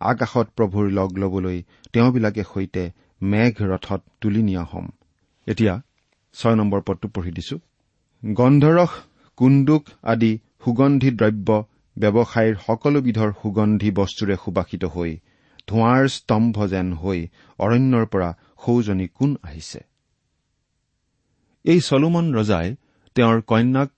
আকাশত 0.00 0.46
প্ৰভুৰ 0.56 0.86
লগ 0.90 1.10
ল'বলৈ 1.18 1.58
তেওঁবিলাকে 1.92 2.42
সৈতে 2.52 2.82
মেঘ 3.22 3.54
ৰথত 3.72 4.00
তুলি 4.20 4.42
নিয়া 4.42 4.64
হ'ম। 4.64 4.86
এতিয়া 5.46 5.74
ছয় 6.34 6.56
নম্বৰ 6.56 6.80
পদটো 6.86 7.06
পঢ়ি 7.14 7.32
দিছো। 7.36 7.56
গন্ধৰস 8.22 8.92
কুন্দুক 9.38 9.84
আদি 10.02 10.32
সুগন্ধি 10.64 11.10
দ্ৰব্য 11.20 11.48
ব্যৱসায়ীৰ 11.96 12.54
সকলোবিধৰ 12.66 13.30
সুগন্ধি 13.42 13.90
বস্তুৰে 13.90 14.34
সুবাসিত 14.44 14.84
হৈ 14.94 15.12
ধোঁৱাৰ 15.68 16.02
স্তম্ভ 16.08 16.56
যেন 16.66 16.88
হৈ 16.92 17.20
অৰণ্যৰ 17.58 18.04
পৰা 18.06 18.30
সৌজনী 18.64 19.06
কোন 19.08 19.30
আহিছে। 19.42 19.80
এই 21.64 21.80
চলোমন 21.80 22.26
ৰজাই 22.34 22.66
তেওঁৰ 23.16 23.38
কন্যাক 23.50 23.90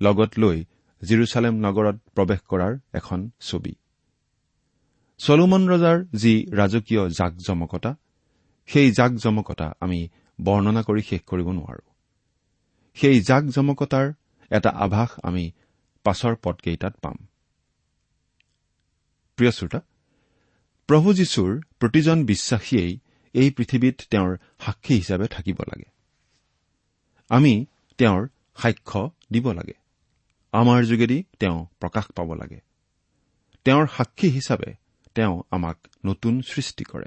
লগত 0.00 0.30
লৈ 0.38 0.58
জিৰচালেম 1.02 1.54
নগৰত 1.54 1.96
প্ৰৱেশ 2.14 2.40
কৰাৰ 2.48 2.78
এখন 2.94 3.30
ছবি। 3.40 3.74
চলোমন 5.18 5.68
ৰজাৰ 5.68 6.04
যি 6.14 6.46
ৰাজকীয় 6.52 7.08
জাক 7.08 7.36
জমকতা 7.36 7.96
সেই 8.66 8.92
জাক 8.92 9.12
জমকতা 9.12 9.72
আমি 9.80 10.08
বৰ্ণনা 10.40 10.82
কৰি 10.82 11.02
শেষ 11.02 11.20
কৰিব 11.20 11.50
নোৱাৰো। 11.50 11.90
সেই 12.94 13.20
জাক 13.20 13.44
জমকতাৰ 13.44 14.12
এটা 14.50 14.70
আভাস 14.70 15.08
আমি 15.22 15.50
পাছৰ 16.04 16.36
পদকেইটাত 16.42 16.96
পাম। 16.96 17.16
প্ৰিয় 19.36 19.50
শ্ৰোতা 19.50 19.80
প্ৰভু 20.86 21.14
যীশুৰ 21.14 21.60
প্ৰতিজন 21.80 22.24
বিশ্বাসীয়েই 22.24 22.98
এই 23.32 23.50
পৃথিৱীত 23.50 24.00
তেওঁৰ 24.10 24.36
সাক্ষী 24.60 24.94
হিচাপে 24.94 25.26
থাকিব 25.26 25.56
লাগে। 25.60 25.88
আমি 27.28 27.66
তেওঁৰ 27.98 28.28
সাক্ষ্য 28.56 29.10
দিব 29.32 29.52
লাগে। 29.52 29.79
আমাৰ 30.52 30.84
যোগেদি 30.84 31.24
তেওঁ 31.40 31.66
প্ৰকাশ 31.80 32.04
পাব 32.16 32.34
লাগে। 32.34 32.60
তেওঁৰ 33.64 33.86
সাক্ষী 33.96 34.28
হিচাপে 34.28 34.74
তেওঁ 35.14 35.42
আমাক 35.50 35.78
নতুন 36.06 36.42
সৃষ্টি 36.42 36.84
কৰে। 36.84 37.06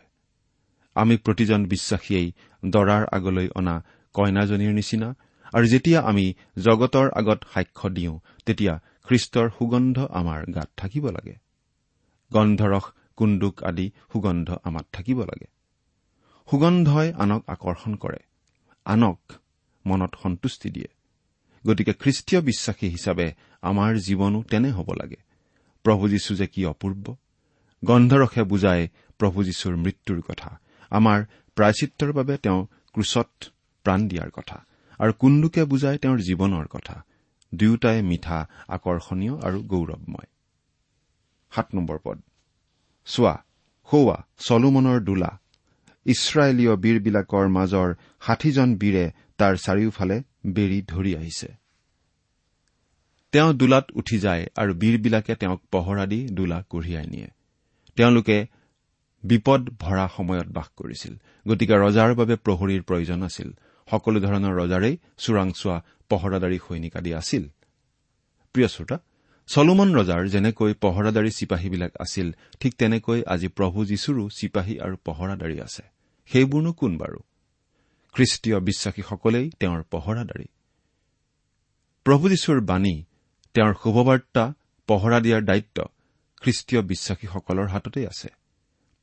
আমি 0.95 1.17
প্ৰতিজন 1.17 1.65
বিশ্বাসীয়েই 1.65 2.33
দৰাৰ 2.65 3.05
আগলৈ 3.11 3.47
অনা 3.55 3.83
কইনাজনীৰ 4.13 4.73
নিচিনা 4.73 5.15
আৰু 5.53 5.65
যেতিয়া 5.67 6.01
আমি 6.01 6.33
জগতৰ 6.59 7.11
আগত 7.11 7.43
সাক্ষ্য 7.53 7.89
দিওঁ 7.89 8.19
তেতিয়া 8.45 8.79
খ্ৰীষ্টৰ 9.03 9.49
সুগন্ধ 9.49 9.99
আমাৰ 9.99 10.45
গাত 10.55 10.69
থাকিব 10.77 11.09
লাগে। 11.09 11.35
গন্ধৰস 12.33 12.83
কুন্দুক 13.15 13.63
আদি 13.63 13.91
সুগন্ধ 14.11 14.57
আমাত 14.63 14.85
থাকিব 14.93 15.19
লাগে। 15.23 15.47
সুগন্ধই 16.49 17.13
আনক 17.13 17.43
আকৰ্ষণ 17.47 17.95
কৰে। 17.95 18.17
আনক 18.85 19.19
মনত 19.85 20.15
সন্তুষ্টি 20.23 20.69
দিয়ে। 20.69 20.87
গতিকে 21.67 21.93
খ্ৰীষ্টীয় 21.93 22.41
বিশ্বাসী 22.41 22.87
হিচাপে 22.89 23.31
আমাৰ 23.61 23.95
জীৱনো 23.95 24.43
তেনে 24.43 24.71
হ'ব 24.71 24.93
লাগে। 24.93 25.15
প্ৰভু 25.83 26.09
যীশু 26.09 26.35
যে 26.35 26.47
কি 26.47 26.65
অপূৰ্ব? 26.65 27.15
গন্ধৰসে 27.85 28.43
বুজায় 28.43 28.87
প্ৰভু 29.17 29.43
যীশুৰ 29.43 29.75
মৃত্যুৰ 29.75 30.21
কথা। 30.21 30.59
আমাৰ 30.89 31.23
প্ৰায়চিত্ৰৰ 31.55 32.13
বাবে 32.13 32.37
তেওঁ 32.37 32.65
ক্ৰুচত 32.93 33.29
প্ৰাণ 33.83 34.07
দিয়াৰ 34.07 34.29
কথা। 34.29 34.65
আৰু 34.99 35.13
কুন্দুকে 35.13 35.63
বুজায় 35.63 35.97
তেওঁৰ 35.97 36.19
জীৱনৰ 36.19 36.67
কথা। 36.67 37.03
দুয়োটাই 37.55 38.01
মিঠা 38.01 38.49
আকৰ্ষণীয় 38.67 39.39
আৰু 39.39 39.63
গৌৰৱময়। 39.63 40.25
পদ। 42.03 42.21
চোৱা 43.05 43.43
সৌৱা 43.91 44.25
চলোমনৰ 44.37 44.99
দোলা। 44.99 45.39
ইছৰাইলীয় 46.05 46.75
বীৰবিলাকৰ 46.75 47.47
মাজৰ 47.47 47.93
ষাঠিজন 48.21 48.75
বীৰে 48.75 49.11
তাৰ 49.43 49.55
চাৰিওফালে 49.57 50.17
বেৰি 50.45 50.79
ধৰি 50.87 51.11
আহিছে। 51.15 51.49
তেওঁ 53.33 53.53
দোলাত 53.53 53.85
উঠি 53.95 54.17
যায় 54.19 54.43
আৰু 54.55 54.71
বীৰবিলাকে 54.73 55.35
তেওঁক 55.35 55.61
পহৰা 55.71 56.05
দি 56.05 56.19
দোলা 56.27 56.59
কঢ়িয়াই 56.69 57.07
নিয়ে। 57.07 57.29
তেওঁলোকে 57.95 58.37
বিপদ 59.23 59.61
ভৰা 59.79 60.05
সময়ত 60.07 60.47
বাস 60.47 60.67
কৰিছিল। 60.77 61.13
গতিকে 61.47 61.75
ৰজাৰ 61.75 62.11
বাবে 62.13 62.35
প্ৰহৰীৰ 62.35 62.81
প্ৰয়োজন 62.81 63.19
আছিল। 63.23 63.49
সকলো 63.87 64.19
ধৰণৰ 64.19 64.53
ৰজাৰেই 64.61 64.95
চোৰাংচোৱা 65.17 65.77
পহৰাদাৰী 66.09 66.59
সৈনিক 66.67 66.93
আদি 66.97 67.11
আছিল। 67.13 67.43
প্ৰিয় 68.55 68.67
শ্ৰোতা 68.67 68.97
চলোমন 69.49 69.89
ৰজাৰ 69.95 70.21
যেনেকৈ 70.27 70.73
পহৰাদাৰী 70.81 71.31
চিপাহীবিলাক 71.31 71.91
আছিল 71.99 72.27
ঠিক 72.59 72.71
তেনেকৈ 72.77 73.19
আজি 73.27 73.47
প্ৰভু 73.47 73.79
যীশুৰো 73.85 74.23
চিপাহী 74.29 74.75
আৰু 74.79 74.95
পহৰাদাৰী 75.05 75.57
আছে। 75.61 75.83
সেইবোৰনো 76.29 76.73
কোন 76.73 76.97
বাৰু? 76.97 77.19
খ্ৰীষ্টীয় 78.13 78.59
বিশ্বাসীসকলেই 78.59 79.51
তেওঁৰ 79.59 79.83
পহৰাদাৰী। 79.91 80.45
প্ৰভু 82.03 82.29
যীশুৰ 82.29 82.61
বাণী 82.61 83.03
তেওঁৰ 83.53 83.73
শুভবাৰ্তা 83.83 84.53
পহৰা 84.87 85.19
দিয়াৰ 85.19 85.41
দায়িত্ব 85.41 85.83
খ্ৰীষ্টীয় 86.41 86.81
বিশ্বাসীসকলৰ 86.81 87.67
হাততেই 87.67 88.07
আছে। 88.07 88.29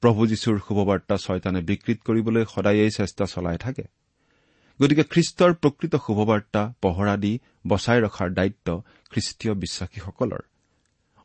প্ৰভু 0.01 0.27
যীশুৰ 0.27 0.61
শুভবাৰ্তা 0.69 1.17
ছয়তানে 1.17 1.61
বিকৃত 1.61 1.99
কৰিবলৈ 2.05 2.45
সদায়েই 2.55 2.91
চেষ্টা 2.91 3.25
চলাই 3.25 3.59
থাকে। 3.59 3.83
গতিকে 4.83 5.05
খ্ৰীষ্টৰ 5.05 5.55
প্ৰকৃত 5.55 5.97
শুভবাৰ্তা 5.97 6.73
পহৰা 6.83 7.17
দি 7.17 7.41
বচাই 7.67 8.01
ৰখাৰ 8.01 8.31
দায়িত্ব 8.31 8.83
খ্ৰীষ্টীয় 9.11 9.55
বিশ্বাসীসকলৰ। 9.55 10.41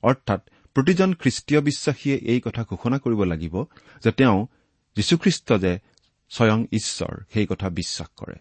অৰ্থাৎ 0.01 0.49
প্ৰতিজন 0.73 1.13
খ্ৰীষ্টীয় 1.13 1.61
বিশ্বাসীয়ে 1.61 2.17
এই 2.17 2.41
কথা 2.41 2.63
ঘোষণা 2.63 2.99
কৰিব 2.99 3.23
লাগিব 3.23 3.63
যে 4.03 4.11
তেওঁ 4.11 4.47
যীশুখ্ৰীষ্ট 4.95 5.53
যে 5.53 5.79
স্বয়ং 6.29 6.65
ঈশ্বৰ 6.71 7.23
সেই 7.33 7.47
কথা 7.49 7.69
বিশ্বাস 7.69 8.07
কৰে। 8.15 8.35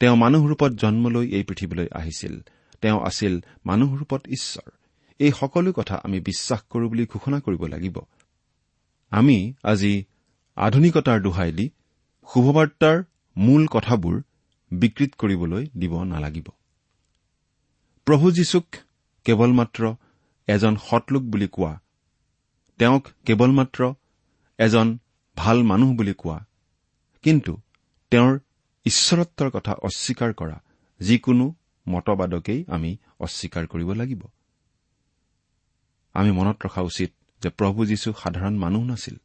তেওঁ 0.00 0.16
মানুহ 0.16 0.46
ৰূপত 0.46 0.72
জন্ম 0.72 1.08
লৈ 1.08 1.28
এই 1.28 1.42
পৃথিৱীলৈ 1.42 1.88
আহিছিল। 1.92 2.40
তেওঁ 2.80 3.06
আছিল 3.06 3.40
মানুহ 3.66 3.96
ৰূপত 3.96 4.26
ঈশ্বৰ। 4.26 4.70
এই 5.18 5.32
সকলো 5.32 5.72
কথা 5.72 6.00
আমি 6.04 6.20
বিশ্বাস 6.20 6.62
কৰো 6.62 6.88
বুলি 6.88 7.06
ঘোষণা 7.06 7.40
কৰিব 7.40 7.66
লাগিব। 7.66 7.98
আমি 9.10 9.54
আজি 9.62 10.04
আধুনিকতাৰ 10.56 11.22
দোহাই 11.22 11.52
দি 11.52 11.70
শুভবাৰ্তাৰ 12.34 13.02
মূল 13.36 13.66
কথাবোৰ 13.66 14.22
বিকৃত 14.72 15.14
কৰিবলৈ 15.18 15.66
দিব 15.78 16.02
নালাগিব। 16.02 16.48
প্ৰভু 18.04 18.30
যীশুক 18.30 18.66
কেৱল 19.24 19.52
মাত্ৰ 19.52 19.94
এজন 20.46 20.76
সৎলোক 20.76 21.22
বুলি 21.22 21.48
কোৱা 21.48 21.80
তেওঁক 22.78 23.08
কেৱল 23.26 23.50
মাত্ৰ 23.50 23.94
এজন 24.58 24.98
ভাল 25.36 25.62
মানুহ 25.62 25.94
বুলি 25.94 26.14
কোৱা 26.18 26.46
কিন্তু 27.22 27.60
তেওঁৰ 28.10 28.38
ঈশ্বৰত্বৰ 28.84 29.50
কথা 29.50 29.72
অস্বীকাৰ 29.72 30.34
কৰা 30.34 30.60
যিকোনো 31.00 31.54
মতবাদকেই 31.88 32.64
আমি 32.68 32.96
অস্বীকাৰ 33.20 33.66
কৰিব 33.66 33.92
লাগিব। 33.92 34.22
আমি 36.12 36.30
মনত 36.30 36.66
ৰখা 36.66 36.80
উচিত 36.80 37.12
যে 37.42 37.48
প্ৰভু 37.48 37.86
যীশু 37.86 38.12
সাধাৰণ 38.12 38.56
মানুহ 38.56 38.84
নাছিল। 38.84 39.16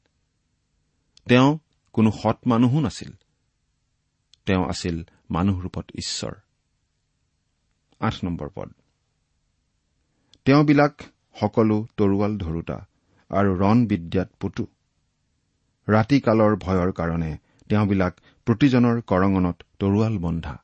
তেওঁ 1.25 1.59
কোনো 1.93 2.11
সৎ 2.11 2.47
মানুহো 2.47 2.79
নাছিল। 2.79 3.11
তেওঁ 4.45 4.69
আছিল 4.69 5.03
মানুহ 5.29 5.61
ৰূপত 5.61 5.85
ঈশ্বৰ। 5.95 6.31
পদ। 8.55 8.73
তেওঁবিলাক 10.45 11.01
সকলো 11.39 11.87
তৰোৱাল 11.97 12.37
ধৰোতা 12.37 12.87
আৰু 13.29 13.55
ৰণ 13.55 13.85
বিদ্যাত 13.85 14.29
পুতু। 14.39 14.67
ৰাতিকালৰ 15.89 16.55
ভয়ৰ 16.55 16.91
কাৰণে 16.91 17.37
তেওঁবিলাক 17.69 18.13
প্ৰতিজনৰ 18.45 19.01
কৰঙনত 19.01 19.63
তৰোৱাল 19.79 20.17
বন্ধা। 20.17 20.55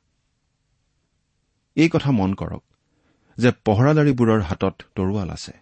এই 1.76 1.88
কথা 1.88 2.10
মন 2.10 2.34
কৰক 2.34 2.64
যে 3.38 3.50
পহৰাদাৰীবোৰৰ 3.64 4.40
হাতত 4.40 4.82
তৰোৱাল 4.94 5.30
আছে। 5.30 5.52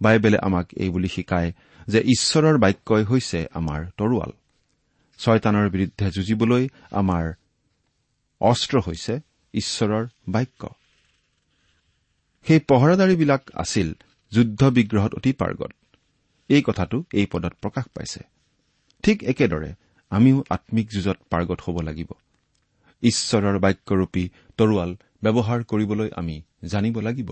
বাইবেলে 0.00 0.38
আমাক 0.38 0.66
এই 0.76 0.90
বুলি 0.90 1.08
শিকায় 1.08 1.52
যে 1.88 2.00
ঈশ্বৰৰ 2.00 2.58
বাক্যই 2.58 3.04
হৈছে 3.04 3.46
আমাৰ 3.54 3.86
তৰোৱাল। 3.96 4.32
ছয়তানৰ 5.18 5.70
বিৰুদ্ধে 5.70 6.10
যুঁজিবলৈ 6.10 6.68
আমাৰ 6.90 7.32
অস্ত্ৰ 8.40 8.80
হৈছে 8.80 9.20
ঈশ্বৰৰ 9.54 10.06
বাক্য। 10.28 10.68
সেই 12.46 12.60
পহৰাদাৰীবিলাক 12.60 13.50
আছিল 13.54 13.94
যুদ্ধ 14.32 14.64
বিগ্ৰহত 14.64 15.14
অতি 15.14 15.32
পাৰ্গত। 15.32 15.72
এই 16.48 16.62
কথাটো 16.66 17.04
এই 17.12 17.26
পদত 17.26 17.52
প্ৰকাশ 17.60 17.84
পাইছে। 17.94 18.20
ঠিক 19.02 19.24
একেদৰে 19.24 19.74
আমিও 20.16 20.38
আম্মিক 20.50 20.86
যুঁজত 20.94 21.18
পাৰ্গত 21.30 21.58
হ'ব 21.64 21.76
লাগিব। 21.88 22.10
ঈশ্বৰৰ 23.02 23.56
বাক্যৰূপী 23.58 24.24
তৰোৱাল 24.58 24.90
ব্যৱহাৰ 25.24 25.60
কৰিবলৈ 25.70 26.08
আমি 26.16 26.36
জানিব 26.64 26.96
লাগিব। 27.00 27.30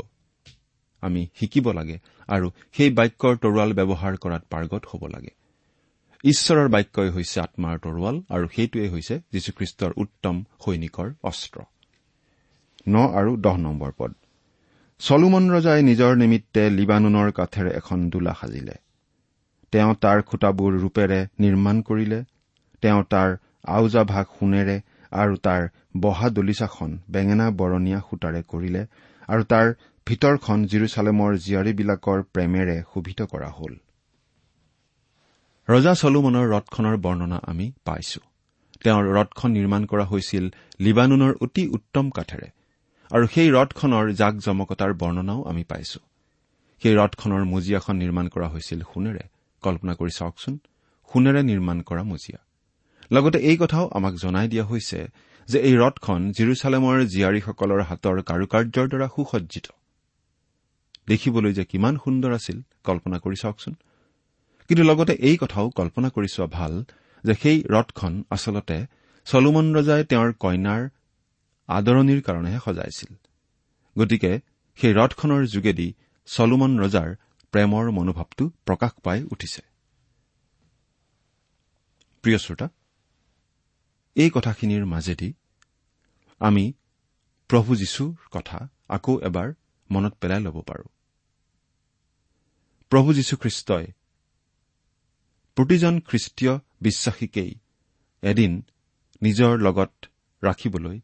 আমি 1.03 1.23
শিকিব 1.38 1.66
লাগে 1.73 1.97
আৰু 2.29 2.47
সেই 2.77 2.90
বাক্যৰ 2.99 3.35
তৰোৱাল 3.42 3.71
ব্যৱহাৰ 3.79 4.14
কৰাত 4.16 4.42
পাৰ্গত 4.51 4.83
হ'ব 4.90 5.03
লাগে। 5.07 5.33
ঈশ্বৰৰ 6.25 6.68
বাক্যই 6.68 7.11
হৈছে 7.11 7.38
আত্মাৰ 7.40 7.77
তৰোৱাল 7.79 8.16
আৰু 8.29 8.47
সেইটোৱেই 8.55 8.88
হৈছে 8.88 9.14
যীশুখ্ৰীষ্টৰ 9.33 9.92
উত্তম 9.97 10.37
সৈনিকৰ 10.64 11.09
অস্ত্ৰ। 11.23 11.59
ন 12.88 12.95
আৰু 13.18 13.31
দহ 13.37 13.57
নম্বৰ 13.57 13.90
পদ। 13.99 14.12
চলোমন 15.01 15.45
ৰজাই 15.51 15.81
নিজৰ 15.83 16.12
নিমিত্তে 16.16 16.62
লিবানুনৰ 16.71 17.29
কাঠেৰে 17.33 17.71
এখন 17.71 17.99
দোলা 18.11 18.35
সাজিলে। 18.40 18.77
তেওঁ 19.73 19.92
তাৰ 19.95 20.18
খুটাবোৰ 20.23 20.73
ৰূপেৰে 20.83 21.21
নিৰ্মাণ 21.40 21.77
কৰিলে। 21.83 22.18
তেওঁ 22.83 23.03
তাৰ 23.12 23.31
আওজা 23.77 24.03
ভাগ 24.05 24.27
সোণেৰে 24.38 24.77
আৰু 25.12 25.35
তাৰ 25.47 25.62
বহা 26.01 26.29
দলিচাখন 26.38 26.90
বেঙেনা 27.11 27.47
বৰণীয়া 27.61 28.01
সূতাৰে 28.09 28.40
কৰিলে 28.42 28.83
আৰু 29.29 29.42
তাৰ 29.53 29.66
ভিতৰখন 30.07 30.59
জিৰচালেমৰ 30.71 31.33
জীয়াৰীবিলাকৰ 31.45 32.18
প্ৰেমেৰে 32.33 32.77
শোভিত 32.92 33.21
কৰা 33.33 33.51
হ'ল। 33.59 33.75
ৰজা 35.68 35.92
চলোমনৰ 35.95 36.47
ৰথখনৰ 36.55 36.97
বৰ্ণনা 36.97 37.38
আমি 37.51 37.66
পাইছো। 37.85 38.21
তেওঁৰ 38.83 39.05
ৰথখন 39.18 39.51
নিৰ্মাণ 39.59 39.83
কৰা 39.87 40.05
হৈছিল 40.05 40.45
লিবানুনৰ 40.81 41.33
অতি 41.45 41.64
উত্তম 41.68 42.07
কাঠেৰে 42.11 42.49
আৰু 43.11 43.25
সেই 43.35 43.49
ৰথখনৰ 43.51 44.05
জাক 44.12 44.35
জমকতাৰ 44.37 44.92
বৰ্ণনাও 44.95 45.40
আমি 45.42 45.64
পাইছো। 45.64 46.01
সেই 46.83 46.95
ৰথখনৰ 46.97 47.42
মজিয়াখন 47.45 47.97
নিৰ্মাণ 47.97 48.27
কৰা 48.29 48.49
হৈছিল 48.49 48.81
সোণেৰে। 48.90 49.25
কল্পনা 49.62 49.92
কৰি 49.95 50.12
চাওকচোন 50.18 50.55
সোণেৰে 51.11 51.42
নিৰ্মাণ 51.42 51.79
কৰা 51.88 52.03
মজিয়া। 52.03 52.40
লগতে 53.11 53.38
এই 53.38 53.57
কথাও 53.57 53.88
আমাক 53.88 54.15
জনাই 54.15 54.49
দিয়া 54.49 54.65
হৈছে 54.65 55.09
যে 55.49 55.59
এই 55.59 55.77
ৰথখন 55.77 56.33
জিৰচালেমৰ 56.33 57.05
জীয়াৰীসকলৰ 57.05 57.81
হাতৰ 57.83 58.23
কাৰুকাৰ্যৰ 58.23 58.87
দ্বাৰা 58.88 59.09
সুসজ্জিত। 59.15 59.67
দেখিবলৈ 61.07 61.53
যে 61.53 61.65
কিমান 61.65 61.97
সুন্দৰ 62.05 62.33
আছিল 62.33 62.62
কল্পনা 62.85 63.19
কৰি 63.19 63.37
চাওকচোন। 63.37 63.75
কিন্তু 64.69 64.83
লগতে 64.85 65.12
এই 65.12 65.37
কথাও 65.37 65.71
কল্পনা 65.71 66.09
কৰি 66.09 66.29
চোৱা 66.29 66.47
ভাল 66.47 66.85
যে 67.25 67.35
সেই 67.35 67.59
ৰথখন 67.62 68.23
আচলতে 68.31 68.87
চলোমন 69.25 69.67
ৰজাই 69.77 70.05
তেওঁৰ 70.05 70.33
কইনাৰ 70.33 70.83
আদৰণিৰ 71.69 72.21
কাৰণেহে 72.23 72.59
সজাইছিল। 72.65 73.11
গতিকে 73.99 74.41
সেই 74.79 74.93
ৰথখনৰ 74.95 75.43
যোগেদি 75.47 75.95
চলোমন 76.27 76.73
ৰজাৰ 76.81 77.09
প্ৰেমৰ 77.53 77.91
মনোভাৱটো 77.91 78.45
প্ৰকাশ 78.67 78.93
পাই 79.03 79.23
উঠিছে। 79.23 79.62
প্ৰিয় 82.23 82.38
শ্ৰোতা 82.38 82.69
এই 84.16 84.31
কথাখিনিৰ 84.35 84.85
মাজেদি 84.85 85.33
আমি 86.40 86.72
প্ৰভু 87.48 87.77
যীশুৰ 87.77 88.14
কথা 88.31 88.68
আকৌ 88.88 89.20
এবাৰ 89.20 89.53
মনত 89.90 90.14
পেলাই 90.20 90.40
ল'ব 90.40 90.61
পাৰো। 90.61 90.85
প্ৰভু 92.90 93.14
যীশুখ্ৰীষ্টই 93.14 93.87
প্ৰতিজন 95.57 96.01
খ্ৰীষ্টীয় 96.01 96.59
বিশ্বাসীকেই 96.81 97.55
এদিন 98.22 98.62
নিজৰ 99.22 99.59
লগত 99.59 99.92
ৰাখিবলৈ 100.44 101.01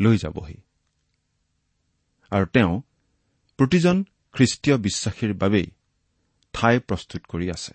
লৈ 0.00 0.18
যাবহি। 0.18 0.56
আৰু 2.30 2.46
তেওঁ 2.46 2.82
প্ৰতিজন 3.56 4.04
খ্ৰীষ্টীয় 4.32 4.76
বিশ্বাসীৰ 4.76 5.34
বাবেই 5.34 5.66
ঠাই 6.52 6.78
প্ৰস্তুত 6.78 7.22
কৰি 7.26 7.50
আছে। 7.50 7.74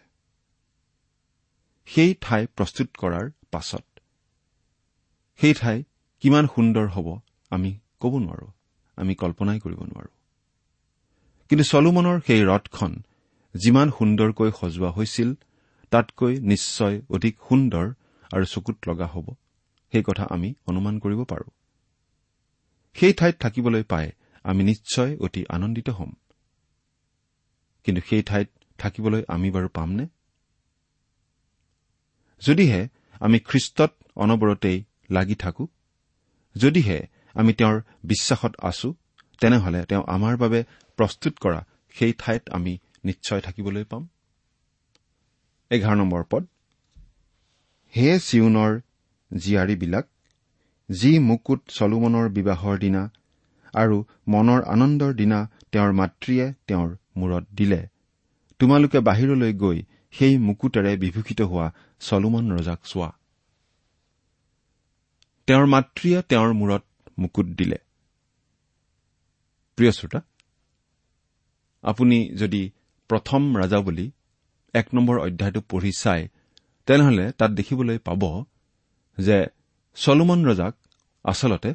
সেই 1.86 2.16
ঠাই 2.22 2.48
প্ৰস্তুত 2.48 2.88
কৰাৰ 2.98 3.32
পাছত 3.52 3.91
সেই 5.40 5.54
ঠাই 5.54 5.84
কিমান 6.20 6.48
সুন্দৰ 6.48 6.88
হ'ব 6.88 7.20
আমি 7.50 7.80
ক'ব 8.00 8.18
নোৱাৰো। 8.18 8.48
আমি 8.98 9.16
কল্পনাই 9.16 9.60
কৰিব 9.60 9.80
নোৱাৰো। 9.80 10.12
কিন্তু 11.50 11.64
চলোমনৰ 11.64 12.20
সেই 12.28 12.42
ৰথখন 12.46 12.92
যিমান 13.56 13.92
সুন্দৰকৈ 13.92 14.52
সজোৱা 14.62 14.90
হৈছিল 14.92 15.34
তাতকৈ 15.92 16.40
নিশ্চয় 16.40 17.02
অধিক 17.10 17.38
সুন্দৰ 17.50 17.86
আৰু 18.34 18.46
চকুত 18.46 18.78
লগা 18.88 19.08
হ'ব। 19.08 19.34
সেই 19.92 20.04
কথা 20.04 20.28
আমি 20.30 20.54
অনুমান 20.66 21.00
কৰিব 21.00 21.24
পাৰো। 21.24 21.50
সেই 22.94 23.14
ঠাইত 23.14 23.36
থাকিবলৈ 23.40 23.84
পাই 23.84 24.12
আমি 24.44 24.64
নিশ্চয় 24.64 25.18
অতি 25.18 25.46
আনন্দিত 25.50 25.90
হ'ম। 25.90 26.12
কিন্তু 27.84 28.02
সেই 28.10 28.24
ঠাইত 28.24 28.50
থাকিবলৈ 28.78 29.24
আমি 29.28 29.52
বাৰু 29.52 29.70
পামনে? 29.74 30.08
যদিহে 32.42 32.88
আমি 33.20 33.40
খ্ৰীষ্টত 33.40 33.92
অনবৰতেই 34.16 34.84
লাগি 35.12 35.36
থাকো। 35.36 35.64
যদিহে 36.56 37.00
আমি 37.34 37.52
তেওঁৰ 37.54 37.78
বিশ্বাসত 38.04 38.54
আছো 38.60 38.90
তেনেহলে 39.42 39.80
তেওঁ 39.90 40.04
আমাৰ 40.08 40.34
বাবে 40.38 40.60
প্ৰস্তুত 40.98 41.34
কৰা 41.44 41.60
সেই 41.96 42.14
ঠাইত 42.18 42.44
আমি 42.50 42.74
নিশ্চয় 43.06 43.42
থাকিবলৈ 43.42 43.84
পাম। 43.84 44.04
এঘাৰ 45.72 45.96
নম্বৰ 45.96 46.24
পদ। 46.32 46.44
হে 47.94 48.08
চিউনৰ 48.20 48.72
জীয়াৰীবিলাক 49.32 50.06
যি 50.90 51.12
মুকুট 51.20 51.60
চলোমনৰ 51.68 52.28
বিবাহৰ 52.30 52.76
দিনা 52.80 53.04
আৰু 53.74 53.98
মনৰ 54.28 54.62
আনন্দৰ 54.66 55.12
দিনা 55.14 55.40
তেওঁৰ 55.72 55.92
মাতৃয়ে 55.92 56.46
তেওঁৰ 56.68 56.90
মূৰত 57.18 57.46
দিলে 57.56 57.82
তোমালোকে 58.60 59.00
বাহিৰলৈ 59.00 59.54
গৈ 59.54 59.80
সেই 60.12 60.34
মুকুটেৰে 60.38 60.92
বিভূষিত 60.98 61.42
হোৱা 61.42 61.68
চলোমন 62.00 62.44
ৰজাক 62.52 62.80
চোৱা। 62.84 63.10
তেওঁৰ 65.48 65.66
মাতৃয়ে 65.66 66.20
তেওঁৰ 66.22 66.52
মূৰত 66.54 66.84
মুকুট 67.20 67.48
দিলে। 67.60 67.78
প্ৰিয় 69.78 69.92
শ্ৰোতা 69.92 70.20
আপুনি 71.84 72.18
যদি 72.36 72.62
প্ৰথম 73.10 73.42
ৰাজা 73.58 73.80
বুলি 73.80 74.06
এক 74.74 74.88
নম্বৰ 74.94 75.18
অধ্যায়টো 75.20 75.62
পঢ়ি 75.70 75.92
চাই 75.92 76.22
তেনেহলে 76.86 77.32
তাত 77.32 77.52
দেখিবলৈ 77.52 77.98
পাব 77.98 78.24
যে 79.18 79.38
চলোমন 79.98 80.40
ৰজাক 80.46 80.74
আচলতে 81.26 81.72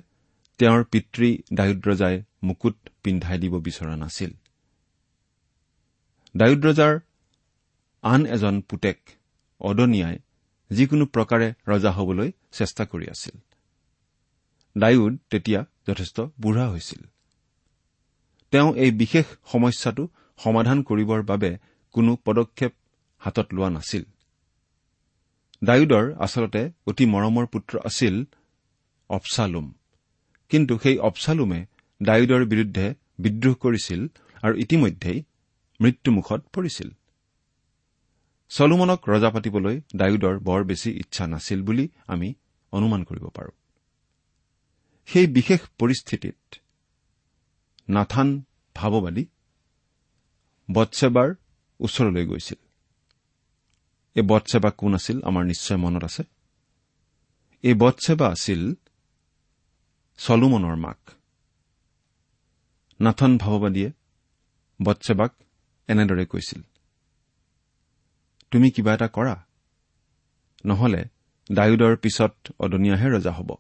তেওঁৰ 0.59 0.85
পিতৃ 0.85 1.29
ডায়ুদ 1.55 1.81
ৰজাই 1.89 2.23
মুকুট 2.43 2.77
পিন্ধাই 3.03 3.39
দিব 3.39 3.55
বিচৰা 3.59 3.95
নাছিল। 3.97 4.31
ডায়ুদ 6.37 6.61
ৰজাৰ 6.67 6.95
আন 8.03 8.21
এজন 8.27 8.61
পুতেক 8.61 8.99
অদনিয়াই 9.61 10.17
যিকোনো 10.71 11.05
প্ৰকাৰে 11.07 11.49
ৰজা 11.69 11.91
হবলৈ 11.91 12.33
চেষ্টা 12.53 12.85
কৰি 12.85 13.07
আছিল। 13.11 13.37
ডায়ুদ 14.79 15.17
তেতিয়া 15.31 15.61
যথেষ্ট 15.89 16.21
বুঢ়া 16.41 16.69
হৈছিল। 16.69 17.03
তেওঁ 18.51 18.75
এই 18.75 18.91
বিশেষ 18.91 19.27
সমস্যাটো 19.53 20.09
সমাধান 20.39 20.83
কৰিবৰ 20.83 21.23
বাবে 21.23 21.51
কোনো 21.93 22.17
পদক্ষেপ 22.25 22.73
হাতত 23.19 23.47
লোৱা 23.55 23.71
নাছিল। 23.71 24.05
ডায়ুদৰ 25.65 26.15
আচলতে 26.19 26.63
অতি 26.87 27.05
মৰমৰ 27.07 27.47
পুত্ৰ 27.47 27.79
আছিল 27.85 28.25
অপচালুম 29.11 29.67
কিন্তু 30.49 30.79
সেই 30.79 30.99
অপচালুমে 30.99 31.61
ডায়ুদৰ 32.03 32.45
বিৰুদ্ধে 32.45 32.95
বিদ্ৰোহ 33.19 33.55
কৰিছিল 33.55 34.01
আৰু 34.43 34.55
ইতিমধ্যেই 34.57 35.19
মৃত্যুমুখত 35.81 36.41
পৰিছিল। 36.53 36.89
চলোমনক 38.51 39.01
ৰজা 39.09 39.31
পাতিবলৈ 39.31 39.81
ডায়ুদৰ 39.97 40.39
বৰ 40.39 40.65
বেছি 40.65 40.91
ইচ্ছা 40.91 41.27
নাছিল 41.27 41.63
বুলি 41.63 41.89
আমি 42.07 42.35
অনুমান 42.73 43.05
কৰিব 43.05 43.27
পাৰো। 43.29 43.53
সেই 45.09 45.27
বিশেষ 45.27 45.61
পৰিস্থিতিত 45.79 46.39
নাথান 47.89 48.29
ভাৱবাদী 48.77 49.25
বৎসেবাৰ 50.69 51.29
ওচৰলৈ 51.81 52.25
গৈছিল। 52.27 52.61
এই 54.17 54.23
বৎসেবা 54.23 54.71
কোন 54.71 54.93
আছিল 54.95 55.17
আমাৰ 55.23 55.45
নিশ্চয় 55.45 55.79
মনত 55.79 56.03
আছে? 56.05 56.23
এই 57.65 57.75
বৎসেবা 57.75 58.27
আছিল 58.29 58.63
চলোমনৰ 60.19 60.77
মাক। 60.77 61.01
নাথন 63.01 63.33
ভাৱবাদীয়ে 63.39 63.91
বৎসেবাক 64.81 65.33
এনেদৰে 65.89 66.25
কৈছিল 66.27 66.61
তুমি 68.51 68.69
কিবা 68.71 68.93
এটা 68.95 69.09
কৰা 69.09 69.37
নহলে 70.65 71.03
ডায়ুদৰ 71.53 71.95
পিছত 71.97 72.35
অদনীয়াহে 72.59 73.09
ৰজা 73.11 73.33
হ'ব। 73.33 73.51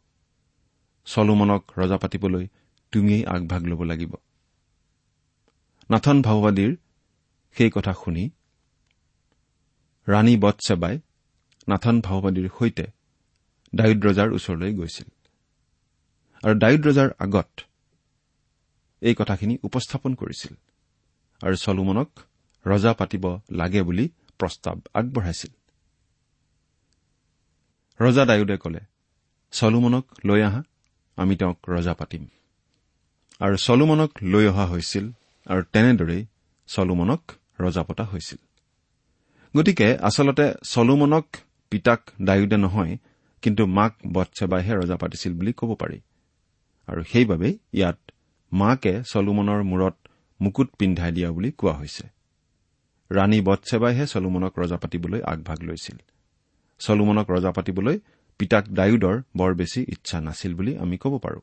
চলোমনক 1.06 1.62
ৰজা 1.78 1.96
পাতিবলৈ 2.02 2.44
তুমিয়েই 2.92 3.24
আগভাগ 3.34 3.62
ল'ব 3.70 3.80
লাগিব। 3.82 4.12
নাথন 5.90 6.16
ভাওবাদীৰ 6.22 6.72
সেই 7.56 7.70
কথা 7.70 7.92
শুনি 7.92 8.24
ৰাণী 10.06 10.34
বৎসেবাই 10.36 10.94
নাথন 11.68 11.96
ভাওবাদীৰ 12.00 12.48
সৈতে 12.58 12.86
ডায়ুদ 13.72 14.00
ৰজাৰ 14.06 14.28
ওচৰলৈ 14.36 14.72
গৈছিল। 14.74 15.08
আৰু 16.42 16.54
ডায়ুদ 16.58 16.82
ৰজাৰ 16.88 17.08
আগত 17.18 17.50
এই 19.02 19.14
কথাখিনি 19.14 19.54
উপস্থাপন 19.62 20.12
কৰিছিল 20.14 20.54
আৰু 21.40 21.56
চলোমনক 21.56 22.08
ৰজা 22.66 22.92
পাতিব 22.92 23.24
লাগে 23.50 23.80
বুলি 23.82 24.04
প্ৰস্তাৱ 24.38 24.76
আগবঢ়াইছিল। 24.98 25.52
ৰজা 28.00 28.22
ডায়ুদে 28.24 28.56
কলে 28.56 28.80
চলোমনক 29.52 30.04
লৈ 30.24 30.40
আহা। 30.42 30.62
আমি 31.16 31.36
তেওঁক 31.36 31.58
ৰজা 31.68 31.94
পাতিম। 31.94 32.26
আৰু 33.40 33.56
চলোমনক 33.56 34.10
লৈ 34.22 34.46
অহা 34.46 34.66
হৈছিল 34.66 35.12
আৰু 35.46 35.62
তেনেদৰেই 35.72 36.26
চলোমনক 36.66 37.32
ৰজা 37.60 37.82
পতা 37.82 38.04
হৈছিল। 38.04 38.38
গতিকে 39.56 39.96
আচলতে 39.96 40.54
চলোমনক 40.64 41.26
পিতাক 41.70 42.10
ডায়ুদে 42.22 42.56
নহয় 42.56 42.96
কিন্তু 43.42 43.66
মাক 43.66 43.92
বৎসেবাইহে 44.12 44.74
ৰজা 44.74 44.96
পাতিছিল 44.96 45.32
বুলি 45.34 45.52
ক'ব 45.52 45.74
পাৰি। 45.74 46.00
আৰু 46.86 47.02
সেইবাবে 47.02 47.58
ইয়াত 47.72 47.98
মাকে 48.52 49.02
চলোমনৰ 49.12 49.62
মূৰত 49.62 49.94
মুকুট 50.40 50.68
পিন্ধাই 50.78 51.12
দিয়া 51.12 51.30
বুলি 51.30 51.50
কোৱা 51.50 51.72
হৈছে। 51.72 52.08
ৰাণী 53.10 53.40
বৎসেবাইহে 53.40 54.06
চলোমনক 54.06 54.58
ৰজা 54.58 54.76
পাতিবলৈ 54.76 55.20
আগভাগ 55.22 55.58
লৈছিল। 55.62 55.96
চলোমনক 56.78 57.30
ৰজা 57.30 57.50
পাতিবলৈ 57.50 57.98
পিতাক 58.38 58.68
ডায়ুদৰ 58.68 59.22
বৰ 59.36 59.54
বেছি 59.54 59.84
ইচ্ছা 59.88 60.20
নাছিল 60.20 60.54
বুলি 60.54 60.78
আমি 60.78 60.98
ক'ব 60.98 61.18
পাৰো। 61.18 61.40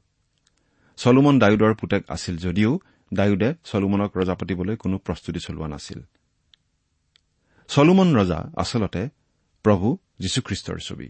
চলোমন 0.97 1.39
ডায়ুদৰ 1.39 1.75
পুতেক 1.75 2.11
আছিল 2.11 2.37
যদিও 2.37 2.79
ডায়ুদে 3.13 3.53
চলোমনক 3.63 4.17
ৰজা 4.17 4.35
পাতিবলৈ 4.35 4.75
কোনো 4.75 4.97
প্ৰস্তুতি 4.97 5.39
চলোৱা 5.39 5.67
নাছিল। 5.67 6.01
চলোমন 7.67 8.15
ৰজা 8.15 8.51
আচলতে 8.57 9.09
প্ৰভু 9.63 9.97
যীশুখ্ৰীষ্টৰ 10.19 10.77
ছবি। 10.77 11.09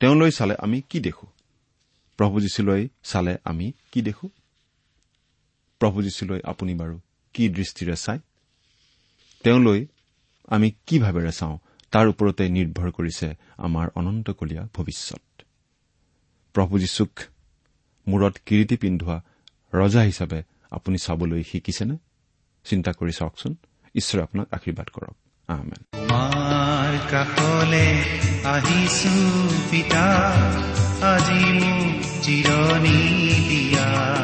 তেওঁলৈ 0.00 0.30
চালে 0.30 0.54
আমি 0.58 0.82
কি 0.82 1.00
দেখো? 1.00 1.26
প্ৰভু 2.16 2.40
যীশুলৈ 2.40 2.88
চালে 3.02 3.36
আমি 3.44 3.72
কি 3.92 4.02
দেখো? 4.02 4.28
প্ৰভু 5.78 6.02
যীশুলৈ 6.02 6.40
আপুনি 6.44 6.74
বাৰু 6.74 7.00
কি 7.32 7.48
দৃষ্টিৰে 7.48 7.96
চায়? 7.96 8.18
তেওঁলৈ 9.42 9.86
আমি 10.46 10.72
কি 10.86 10.98
ভাৱেৰে 10.98 11.32
চাওঁ? 11.32 11.58
তাৰ 11.94 12.08
ওপৰতে 12.08 12.48
নিৰ্ভৰ 12.48 12.90
কৰিছে 12.90 13.34
আমাৰ 13.56 13.88
অনন্তকলীয়া 13.94 14.68
ভৱিষ্যত। 14.74 15.42
প্ৰভু 16.52 16.78
যীশুক 16.78 17.10
মূৰত 18.08 18.34
কিৰিটি 18.46 18.76
পিন্ধোৱা 18.76 19.22
ৰজা 19.74 20.00
হিচাপে 20.00 20.42
আপুনি 20.70 20.98
চাবলৈ 20.98 21.42
শিকিছেনে? 21.42 21.96
চিন্তা 22.64 22.92
কৰি 22.92 23.12
চাওকচোন। 23.12 23.56
ঈশ্বৰে 23.94 24.22
আপোনাক 24.22 24.48
আশীৰ্বাদ 24.50 24.88
কৰক। 24.88 25.16
কাষলে 27.10 27.86
আহিছো 28.44 29.48
পিতা 29.70 30.32
আজি 31.14 31.52
মোক 31.52 32.22
জিৰণি 32.22 32.98
দিয়া। 33.48 34.23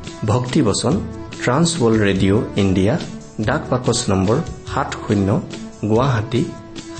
ভক্তিবচন 0.29 0.93
ট্ৰান্সৱৰ্ল্ড 1.41 1.99
ৰেডিঅ' 2.07 2.41
ইণ্ডিয়া 2.63 2.93
ডাক 3.47 3.61
বাকচ 3.71 3.99
নম্বৰ 4.11 4.37
সাত 4.71 4.89
শূন্য 5.03 5.29
গুৱাহাটী 5.89 6.41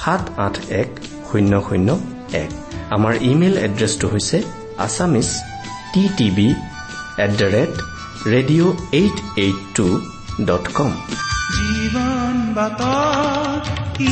সাত 0.01 0.23
আঠ 0.45 0.55
এক 0.81 0.89
শূন্য 1.29 1.53
শূন্য 1.67 1.89
এক। 2.43 2.51
আমাৰ 2.95 3.13
ইমেইল 3.31 3.55
এড্ৰেছটো 3.67 4.05
হৈছে 4.13 4.37
Assamese 4.85 5.29
T 5.93 6.03
TV 6.17 6.49
at 7.23 7.31
the 7.39 7.47
rate 7.55 7.73
radio' 8.33 8.73
eight 8.99 9.17
eight 9.43 9.59
two 9.75 9.87
dot 10.49 10.65
com 10.77 10.91
জীৱন 11.55 12.35
বাট 12.57 12.81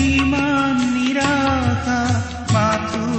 ইমান 0.01 0.75
নিৰাশা 0.95 1.99
মাথো 2.53 3.18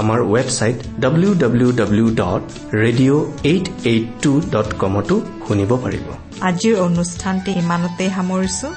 আমাৰ 0.00 0.20
website 0.34 0.78
W 1.02 1.32
W 1.42 1.70
W 1.80 2.08
dot 2.20 2.42
radio' 2.82 3.20
eight 3.50 3.66
eight 3.90 4.06
two 4.22 4.32
dot 4.54 4.68
কমতো 4.80 5.16
শুনিব 5.46 5.70
পাৰিব। 5.84 6.06
আজিৰ 6.48 6.74
অনুষ্ঠানটি 6.88 7.50
ইমানতে 7.62 8.04
সামৰিছো। 8.16 8.68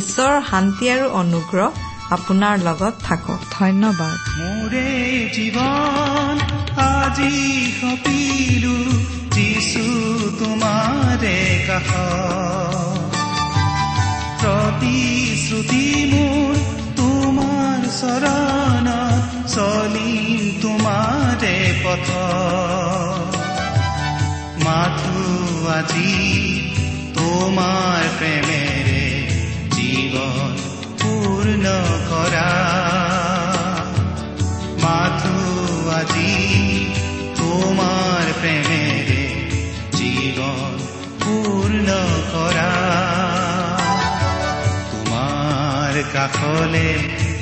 ঈশ্বৰৰ 0.00 0.38
শান্তি 0.50 0.84
আৰু 0.94 1.06
অনুগ্ৰহ 1.22 1.68
আপোনাৰ 2.16 2.54
লগত 2.68 2.94
থাকক। 3.06 3.40
ধন্যবাদ। 3.58 4.18
মোৰে 4.38 4.90
জীৱন 5.36 6.34
আজি 6.88 7.34
সপিলো 7.78 8.76
যিছু 9.36 9.84
তোমাৰে 10.40 11.38
কাষ 11.68 11.90
প্ৰতিশ্ৰুতি 14.42 15.84
মোৰ 16.12 16.52
তোমাৰ 16.98 17.80
চৰণত 18.00 19.37
চলিম 19.58 20.42
তোমাৰে 20.62 21.56
পথ। 21.84 22.08
মাথো 24.64 25.22
আজি 25.76 26.12
তোমাৰ 27.16 28.02
প্ৰেমেৰে 28.18 29.04
জীৱন 29.76 30.52
পূৰ্ণ 31.00 31.64
কৰা 32.10 32.50
মাথো 34.84 35.36
আজি 35.98 36.34
তোমাৰ 37.40 38.26
প্ৰেমেৰে 38.40 39.22
জীৱন 39.98 40.76
পূৰ্ণ 41.24 41.88
কৰা 42.32 42.72
তোমাৰ 44.90 45.94
কাষলে 46.14 46.88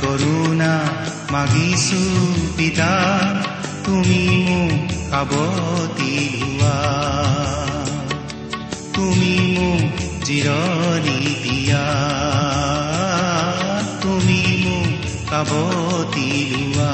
কৰোণা 0.00 0.72
মাগিছো 1.32 2.02
পিতা 2.56 2.92
তুমি 3.84 4.22
মোক 4.46 4.72
সাৱতি 5.10 6.14
লোৱা 6.34 6.78
তুমি 8.94 9.34
মোক 9.56 9.82
জিৰণি 10.24 11.20
দিয়া 11.44 11.86
তুমি 14.02 14.40
মোক 14.64 14.90
সাৱতি 15.28 16.28
লোৱা 16.50 16.92